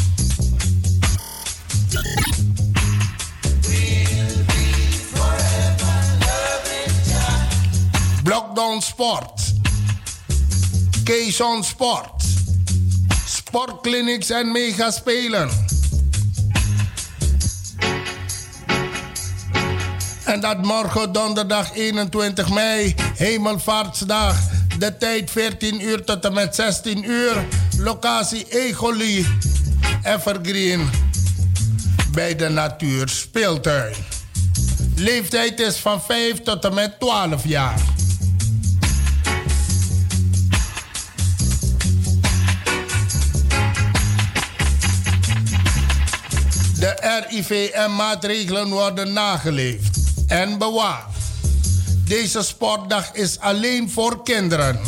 Blockdown 8.23 8.79
Sport, 8.81 9.53
Keison 11.03 11.63
Sport, 11.63 12.23
Sportclinics 13.25 14.29
en 14.29 14.51
mega 14.51 14.91
spelen. 14.91 15.68
En 20.39 20.55
dat 20.55 20.65
morgen 20.65 21.11
donderdag 21.11 21.73
21 21.73 22.49
mei, 22.49 22.95
Hemelvaartsdag. 23.15 24.37
De 24.77 24.97
tijd 24.97 25.31
14 25.31 25.81
uur 25.81 26.03
tot 26.03 26.25
en 26.25 26.33
met 26.33 26.55
16 26.55 27.09
uur. 27.09 27.47
Locatie 27.77 28.45
Egoli, 28.49 29.27
Evergreen. 30.03 30.89
Bij 32.11 32.35
de 32.35 32.49
Natuur 32.49 33.07
Speeltuin. 33.09 33.93
Leeftijd 34.95 35.59
is 35.59 35.77
van 35.77 36.01
5 36.01 36.41
tot 36.41 36.65
en 36.65 36.73
met 36.73 36.99
12 36.99 37.47
jaar. 37.47 37.79
De 46.79 47.23
RIVM-maatregelen 47.29 48.69
worden 48.69 49.13
nageleefd 49.13 49.88
en 50.29 50.57
bewaard. 50.57 51.15
Deze 52.05 52.43
sportdag 52.43 53.11
is 53.11 53.39
alleen 53.39 53.89
voor 53.89 54.23
kinderen. 54.23 54.79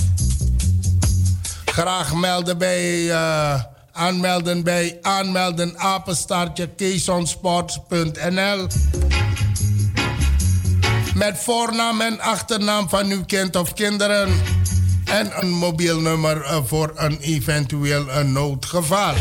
Graag 1.65 2.13
melden 2.13 2.57
bij, 2.57 3.01
uh, 3.01 3.63
aanmelden 3.91 4.63
bij 4.63 4.97
aanmelden 5.01 5.79
apenstaartje 5.79 6.69
met 11.15 11.37
voornaam 11.37 12.01
en 12.01 12.19
achternaam 12.19 12.89
van 12.89 13.05
uw 13.05 13.25
kind 13.25 13.55
of 13.55 13.73
kinderen 13.73 14.29
en 15.05 15.31
een 15.41 15.49
mobiel 15.49 15.99
nummer 15.99 16.43
eh, 16.43 16.57
voor 16.65 16.91
een 16.95 17.19
eventueel 17.19 18.09
een 18.09 18.31
noodgeval. 18.31 19.13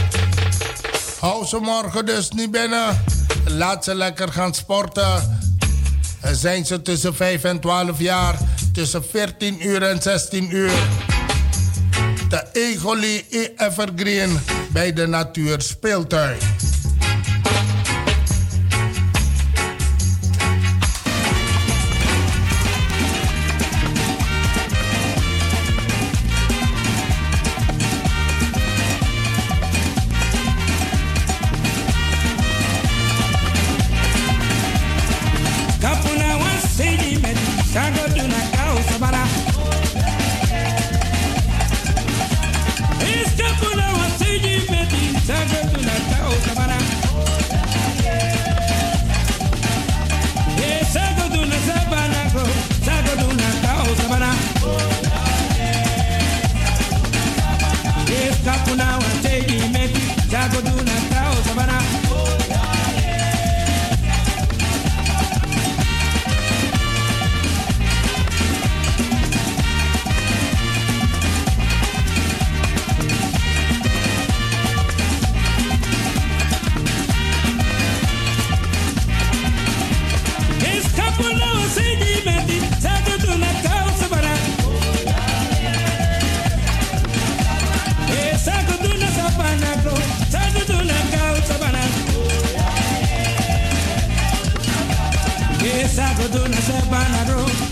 Hou 1.20 1.47
ze 1.47 1.59
morgen 1.59 2.06
dus 2.06 2.30
niet 2.30 2.51
binnen. 2.51 3.05
Laat 3.47 3.84
ze 3.84 3.94
lekker 3.94 4.32
gaan 4.32 4.55
sporten. 4.55 5.38
Zijn 6.22 6.66
ze 6.66 6.82
tussen 6.82 7.14
5 7.14 7.44
en 7.44 7.60
12 7.60 7.98
jaar, 7.98 8.38
tussen 8.72 9.05
14 9.10 9.66
uur 9.66 9.82
en 9.82 10.02
16 10.02 10.55
uur. 10.56 10.72
De 12.28 12.44
Egoli 12.52 13.24
Evergreen 13.56 14.40
bij 14.72 14.92
de 14.92 15.06
Natuur 15.06 15.60
Speeltuin. 15.60 16.36
Bernard 96.90 97.28
Road. 97.28 97.69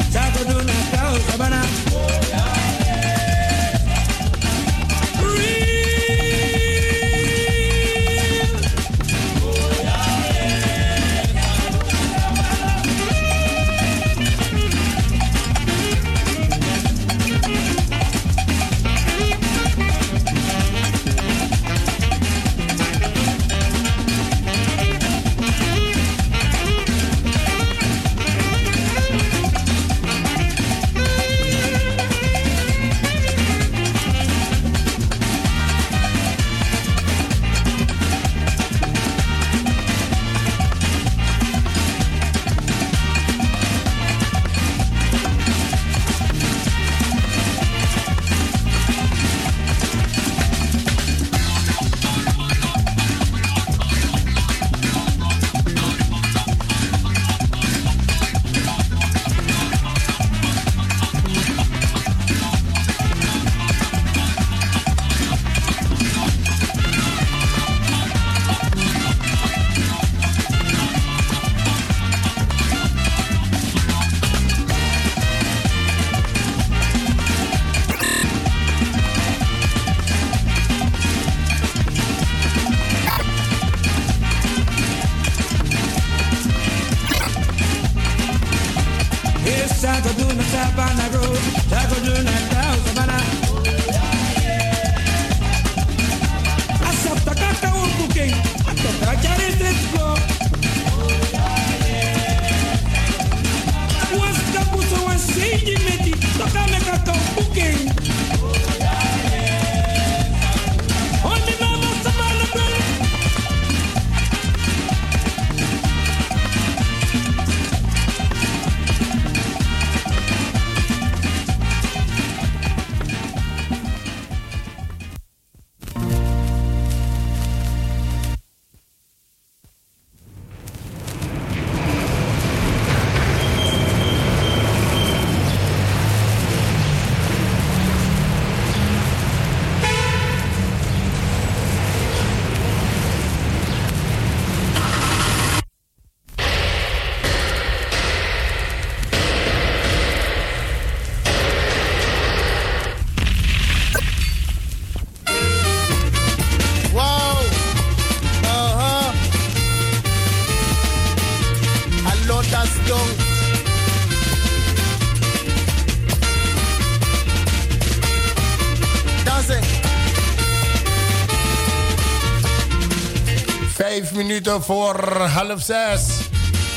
Voor 174.45 175.19
half 175.19 175.63
zes. 175.63 176.03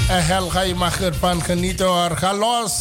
En 0.10 0.26
Helga, 0.26 0.62
je 0.62 0.76
mag 0.76 1.02
ervan 1.02 1.44
genieten 1.44 1.86
hoor. 1.86 2.18
Ga 2.18 2.34
los. 2.34 2.72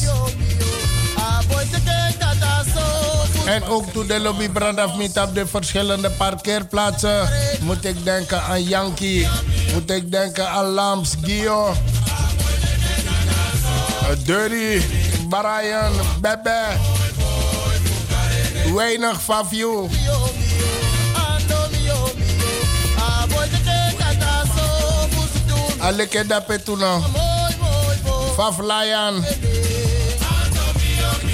En 3.45 3.65
ook 3.65 3.93
toen 3.93 4.07
de 4.07 4.21
lobby 4.21 4.49
brand 4.49 4.79
afmeet 4.79 5.17
op 5.17 5.35
de 5.35 5.47
verschillende 5.47 6.11
parkeerplaatsen, 6.11 7.29
moet 7.61 7.85
ik 7.85 8.05
denken 8.05 8.43
aan 8.43 8.63
Yankee. 8.63 9.29
Moet 9.73 9.91
ik 9.91 10.11
denken 10.11 10.49
aan 10.49 10.65
Lams, 10.65 11.15
Gio, 11.23 11.75
Dirty, 14.25 14.83
Brian, 15.29 15.93
Bebe. 16.21 16.63
Weinig 18.75 19.23
Fafio. 19.23 19.89
Aleke 25.81 26.27
dape 26.27 26.63
tuna. 26.63 27.01
Faf 28.35 28.59
Lion. 28.59 29.25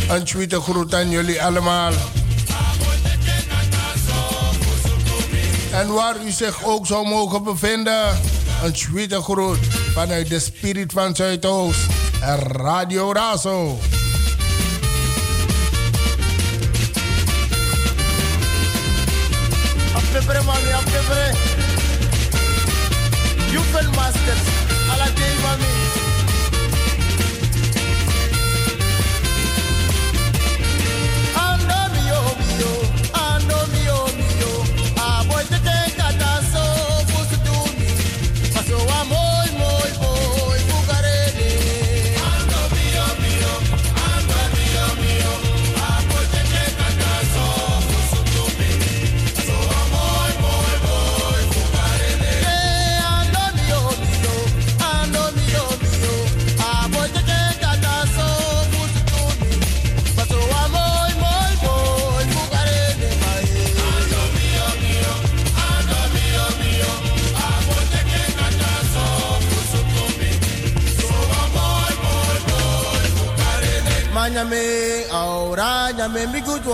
Een 0.09 0.24
tweede 0.24 0.60
groet 0.60 0.94
aan 0.94 1.10
jullie 1.10 1.43
allemaal. 1.43 1.93
En 5.73 5.93
waar 5.93 6.16
u 6.24 6.31
zich 6.31 6.64
ook 6.64 6.86
zou 6.86 7.09
mogen 7.09 7.43
bevinden, 7.43 8.20
een 8.62 8.73
tweede 8.73 9.23
groet 9.23 9.59
vanuit 9.93 10.28
de 10.28 10.40
Spirit 10.40 10.93
van 10.93 11.16
Zuidoost 11.16 11.81
Radio 12.20 13.12
Razo. 13.12 13.78
the 24.26 24.55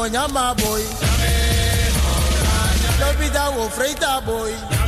nyama 0.08 0.54
boy. 0.54 0.82
Lobi 3.00 3.30
da 3.30 3.50
wo 3.50 3.68
freita 3.68 4.20
boy. 4.24 4.81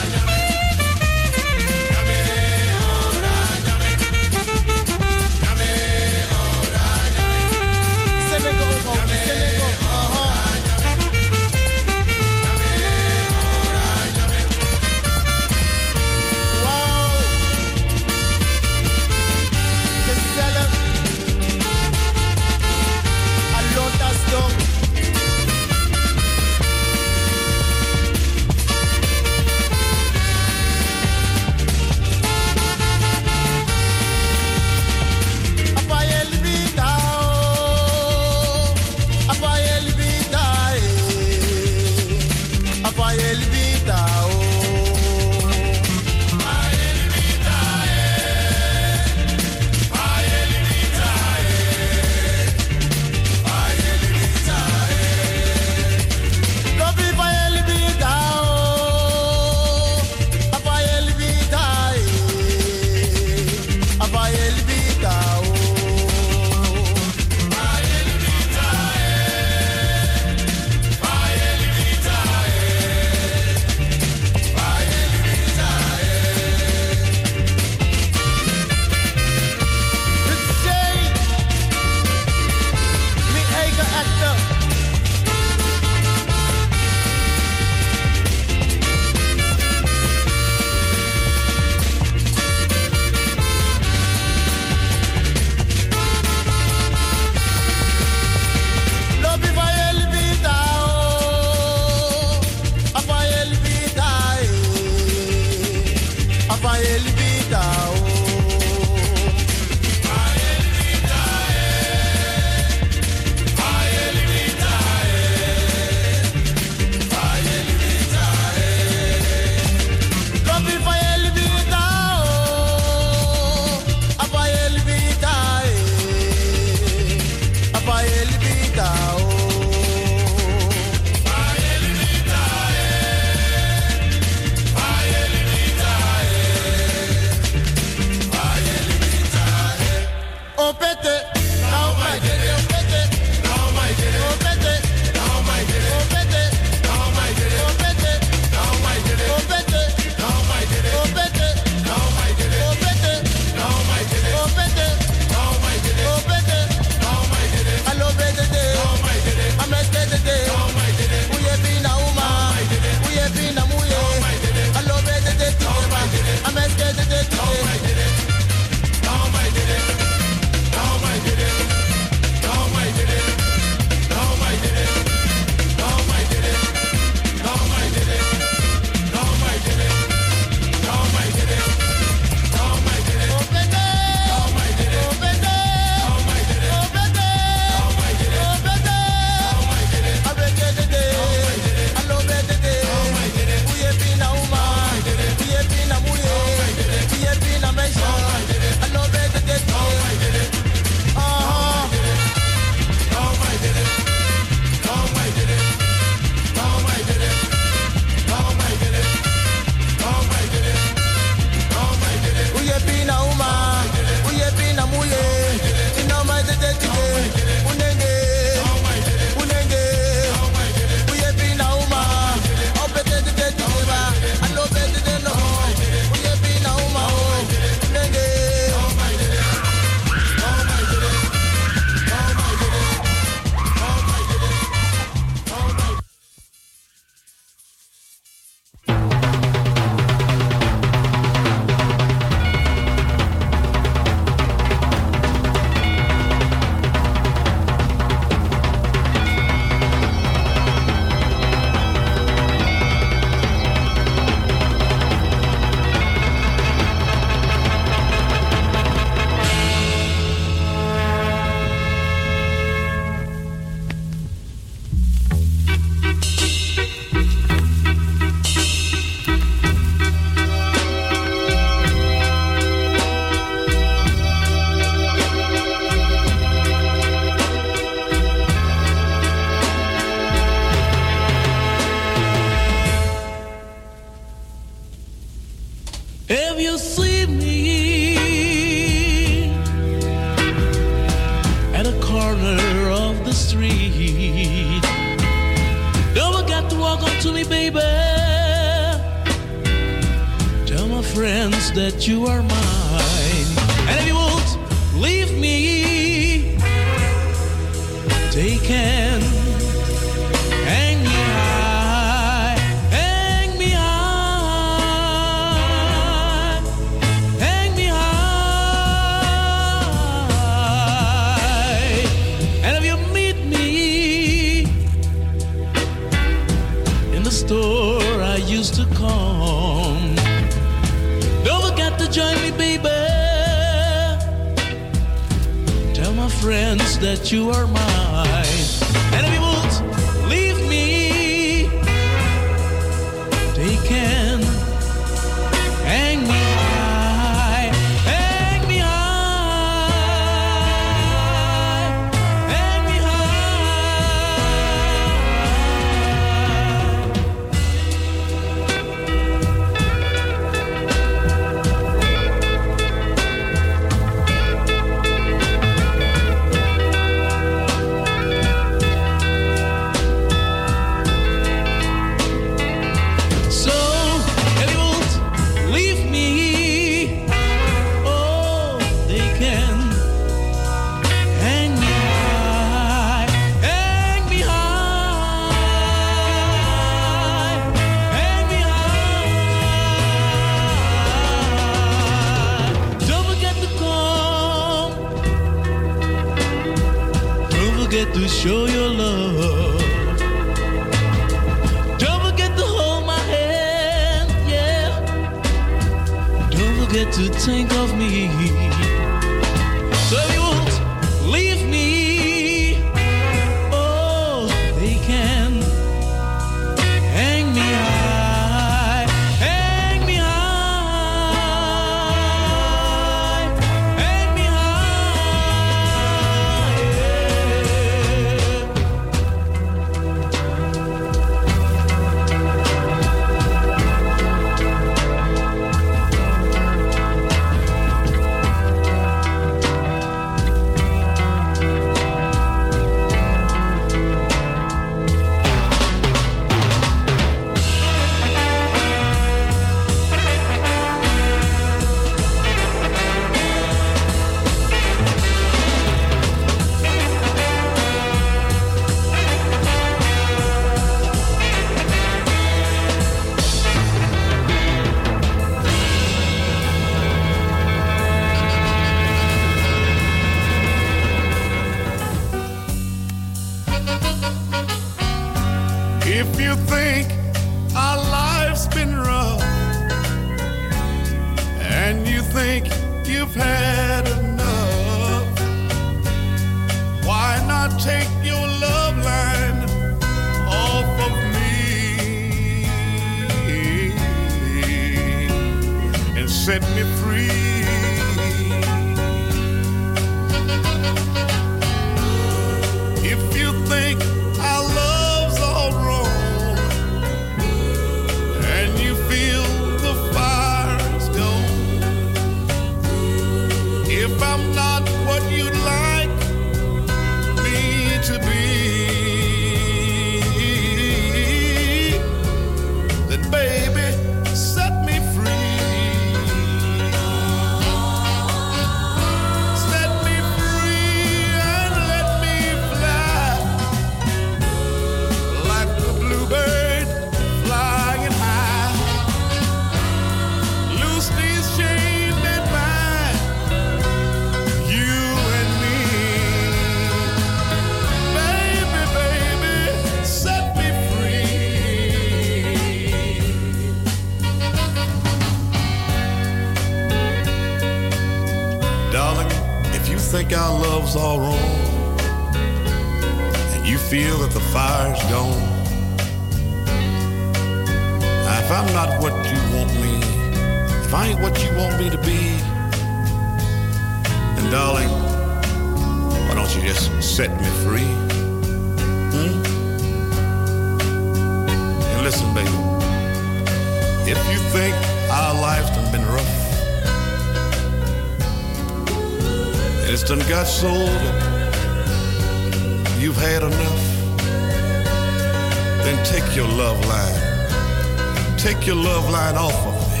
take 598.54 598.66
your 598.66 598.76
love 598.76 599.10
line 599.10 599.36
off 599.36 599.66
of 599.66 599.74
me 599.92 600.00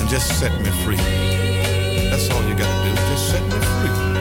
and 0.00 0.08
just 0.08 0.38
set 0.38 0.52
me 0.60 0.70
free. 0.84 0.96
That's 2.08 2.30
all 2.30 2.42
you 2.48 2.54
gotta 2.54 2.88
do, 2.88 2.94
just 2.94 3.30
set 3.30 3.42
me 3.42 3.50
free. 3.50 4.13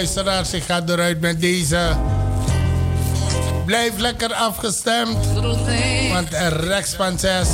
Luisteraars, 0.00 0.52
ik 0.52 0.62
ga 0.62 0.82
eruit 0.86 1.20
met 1.20 1.40
deze. 1.40 1.96
Blijf 3.64 3.98
lekker 3.98 4.34
afgestemd. 4.34 5.26
Want 6.12 6.28
Rex 6.48 6.94
van 6.94 7.18
6 7.18 7.48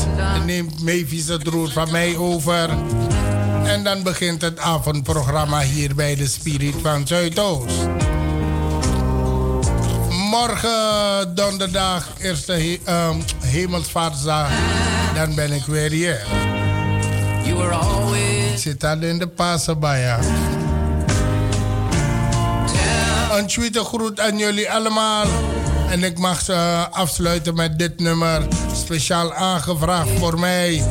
neemt 0.44 0.82
Mavis 0.82 1.28
het 1.28 1.46
roer 1.46 1.70
van 1.70 1.90
mij 1.90 2.16
over. 2.16 2.70
En 3.64 3.84
dan 3.84 4.02
begint 4.02 4.42
het 4.42 4.58
avondprogramma 4.58 5.60
hier 5.60 5.94
bij 5.94 6.16
de 6.16 6.26
Spirit 6.26 6.74
van 6.82 7.06
Zuidoost. 7.06 7.74
Morgen 10.30 11.34
donderdag, 11.34 12.08
eerste 12.18 12.52
he 12.52 12.78
um, 13.08 13.24
hemelsvaartsdag, 13.44 14.50
dan 15.14 15.34
ben 15.34 15.52
ik 15.52 15.64
weer 15.64 15.90
hier. 15.90 16.26
You 17.44 17.56
were 17.56 17.74
always 17.74 18.52
Ik 18.52 18.58
zit 18.58 18.84
al 18.84 19.02
in 19.02 19.18
de 19.18 19.28
Pasabaya. 19.28 20.18
Een 23.36 23.46
tweede 23.46 23.84
groet 23.84 24.20
aan 24.20 24.38
jullie 24.38 24.70
allemaal. 24.70 25.26
En 25.90 26.02
ik 26.02 26.18
mag 26.18 26.40
ze 26.40 26.86
afsluiten 26.90 27.54
met 27.54 27.78
dit 27.78 28.00
nummer. 28.00 28.42
Speciaal 28.74 29.34
aangevraagd 29.34 30.10
voor 30.18 30.38
mij 30.38 30.74
eh, 30.76 30.82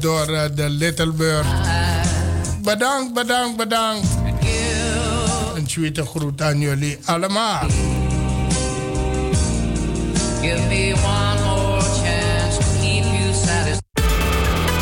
door 0.00 0.28
eh, 0.28 0.42
de 0.54 0.68
Little 0.68 1.12
Bird. 1.12 1.46
Bedankt, 2.62 3.14
bedankt, 3.14 3.56
bedankt. 3.56 4.06
Een 5.54 5.66
tweede 5.66 6.06
groet 6.06 6.42
aan 6.42 6.58
jullie 6.58 6.98
allemaal. 7.04 7.66
Give 10.40 10.66
me 10.68 10.94
one 10.94 11.49